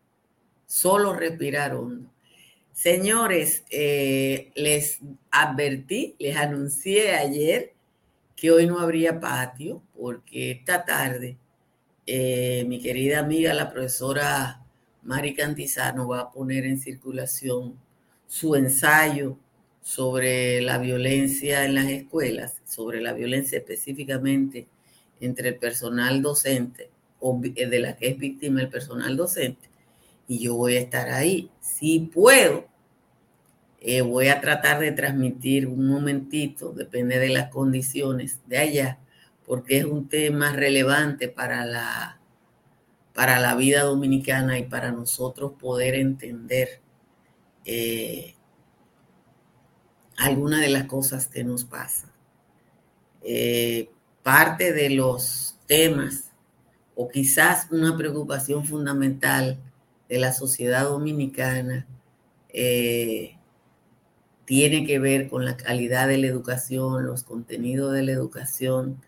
Solo 0.65 1.13
respirar 1.13 1.75
hondo. 1.75 2.09
Señores, 2.71 3.63
eh, 3.69 4.51
les 4.55 4.99
advertí, 5.31 6.15
les 6.19 6.35
anuncié 6.35 7.15
ayer 7.15 7.73
que 8.35 8.51
hoy 8.51 8.67
no 8.67 8.79
habría 8.79 9.19
patio 9.19 9.81
porque 9.97 10.51
esta 10.51 10.83
tarde 10.83 11.37
eh, 12.07 12.65
mi 12.67 12.79
querida 12.79 13.19
amiga, 13.19 13.53
la 13.53 13.71
profesora 13.71 14.63
Mari 15.03 15.33
Cantizano, 15.33 16.07
va 16.07 16.21
a 16.21 16.31
poner 16.31 16.65
en 16.65 16.79
circulación 16.79 17.79
su 18.27 18.55
ensayo 18.55 19.37
sobre 19.81 20.61
la 20.61 20.77
violencia 20.77 21.65
en 21.65 21.75
las 21.75 21.85
escuelas, 21.87 22.61
sobre 22.65 23.01
la 23.01 23.13
violencia 23.13 23.57
específicamente 23.57 24.67
entre 25.25 25.49
el 25.49 25.55
personal 25.57 26.21
docente 26.21 26.89
o 27.19 27.39
de 27.41 27.79
la 27.79 27.95
que 27.95 28.09
es 28.09 28.17
víctima 28.17 28.61
el 28.61 28.69
personal 28.69 29.17
docente 29.17 29.69
y 30.27 30.39
yo 30.39 30.55
voy 30.55 30.75
a 30.75 30.79
estar 30.79 31.09
ahí. 31.09 31.51
Si 31.59 31.99
puedo, 31.99 32.67
eh, 33.79 34.01
voy 34.01 34.27
a 34.27 34.41
tratar 34.41 34.79
de 34.79 34.91
transmitir 34.91 35.67
un 35.67 35.87
momentito, 35.87 36.71
depende 36.71 37.19
de 37.19 37.29
las 37.29 37.49
condiciones 37.49 38.39
de 38.47 38.57
allá, 38.57 38.99
porque 39.45 39.77
es 39.77 39.85
un 39.85 40.07
tema 40.09 40.53
relevante 40.53 41.27
para 41.27 41.65
la, 41.65 42.19
para 43.13 43.39
la 43.39 43.55
vida 43.55 43.83
dominicana 43.83 44.57
y 44.57 44.63
para 44.63 44.91
nosotros 44.91 45.53
poder 45.59 45.95
entender 45.95 46.81
eh, 47.65 48.35
algunas 50.17 50.61
de 50.61 50.69
las 50.69 50.85
cosas 50.85 51.27
que 51.27 51.43
nos 51.43 51.65
pasan. 51.65 52.11
Eh, 53.21 53.89
parte 54.25 54.73
de 54.73 54.89
los 54.89 55.55
temas 55.67 56.31
o 56.95 57.09
quizás 57.09 57.67
una 57.69 57.95
preocupación 57.95 58.65
fundamental 58.65 59.59
de 60.09 60.17
la 60.17 60.33
sociedad 60.33 60.85
dominicana 60.85 61.85
eh, 62.49 63.37
tiene 64.45 64.83
que 64.83 64.97
ver 64.97 65.29
con 65.29 65.45
la 65.45 65.55
calidad 65.57 66.07
de 66.07 66.17
la 66.17 66.25
educación, 66.25 67.05
los 67.05 67.21
contenidos 67.21 67.93
de 67.93 68.01
la 68.01 68.13
educación 68.13 68.99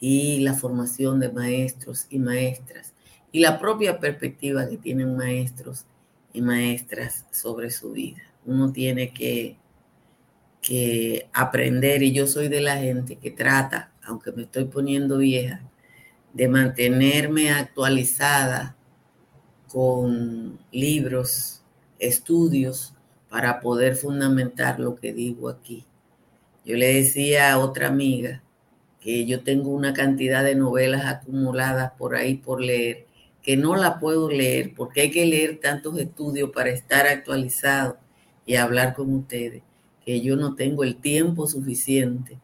y 0.00 0.40
la 0.40 0.54
formación 0.54 1.20
de 1.20 1.30
maestros 1.30 2.08
y 2.10 2.18
maestras 2.18 2.92
y 3.30 3.38
la 3.38 3.60
propia 3.60 4.00
perspectiva 4.00 4.68
que 4.68 4.78
tienen 4.78 5.16
maestros 5.16 5.86
y 6.32 6.42
maestras 6.42 7.24
sobre 7.30 7.70
su 7.70 7.92
vida. 7.92 8.22
Uno 8.44 8.72
tiene 8.72 9.12
que, 9.12 9.58
que 10.60 11.28
aprender 11.32 12.02
y 12.02 12.10
yo 12.10 12.26
soy 12.26 12.48
de 12.48 12.62
la 12.62 12.78
gente 12.78 13.14
que 13.14 13.30
trata, 13.30 13.92
aunque 14.06 14.32
me 14.32 14.42
estoy 14.42 14.66
poniendo 14.66 15.18
vieja, 15.18 15.60
de 16.32 16.48
mantenerme 16.48 17.50
actualizada 17.50 18.76
con 19.68 20.58
libros, 20.70 21.62
estudios, 21.98 22.94
para 23.28 23.60
poder 23.60 23.96
fundamentar 23.96 24.78
lo 24.78 24.94
que 24.94 25.12
digo 25.12 25.48
aquí. 25.48 25.84
Yo 26.64 26.76
le 26.76 26.94
decía 26.94 27.52
a 27.52 27.58
otra 27.58 27.88
amiga 27.88 28.42
que 29.00 29.26
yo 29.26 29.42
tengo 29.42 29.70
una 29.70 29.92
cantidad 29.92 30.44
de 30.44 30.54
novelas 30.54 31.06
acumuladas 31.06 31.92
por 31.98 32.14
ahí 32.14 32.36
por 32.36 32.60
leer, 32.60 33.06
que 33.42 33.56
no 33.56 33.76
la 33.76 33.98
puedo 33.98 34.30
leer 34.30 34.72
porque 34.74 35.02
hay 35.02 35.10
que 35.10 35.26
leer 35.26 35.58
tantos 35.60 35.98
estudios 35.98 36.50
para 36.50 36.70
estar 36.70 37.06
actualizado 37.06 37.98
y 38.44 38.56
hablar 38.56 38.94
con 38.94 39.12
ustedes, 39.12 39.62
que 40.04 40.20
yo 40.20 40.36
no 40.36 40.54
tengo 40.54 40.84
el 40.84 40.96
tiempo 40.96 41.46
suficiente 41.46 42.38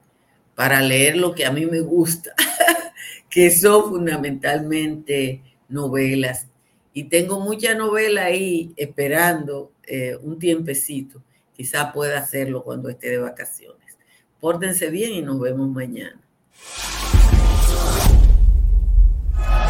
para 0.54 0.80
leer 0.80 1.16
lo 1.16 1.34
que 1.34 1.44
a 1.46 1.50
mí 1.50 1.66
me 1.66 1.80
gusta, 1.80 2.34
que 3.30 3.50
son 3.50 3.90
fundamentalmente 3.90 5.42
novelas 5.68 6.46
y 6.94 7.04
tengo 7.04 7.40
mucha 7.40 7.74
novela 7.74 8.24
ahí 8.24 8.72
esperando 8.76 9.72
eh, 9.84 10.16
un 10.20 10.38
tiempecito. 10.38 11.22
Quizá 11.54 11.92
pueda 11.92 12.18
hacerlo 12.18 12.62
cuando 12.62 12.88
esté 12.88 13.10
de 13.10 13.18
vacaciones. 13.18 13.96
Pórtense 14.40 14.90
bien 14.90 15.12
y 15.12 15.22
nos 15.22 15.40
vemos 15.40 15.68
mañana. 15.68 16.20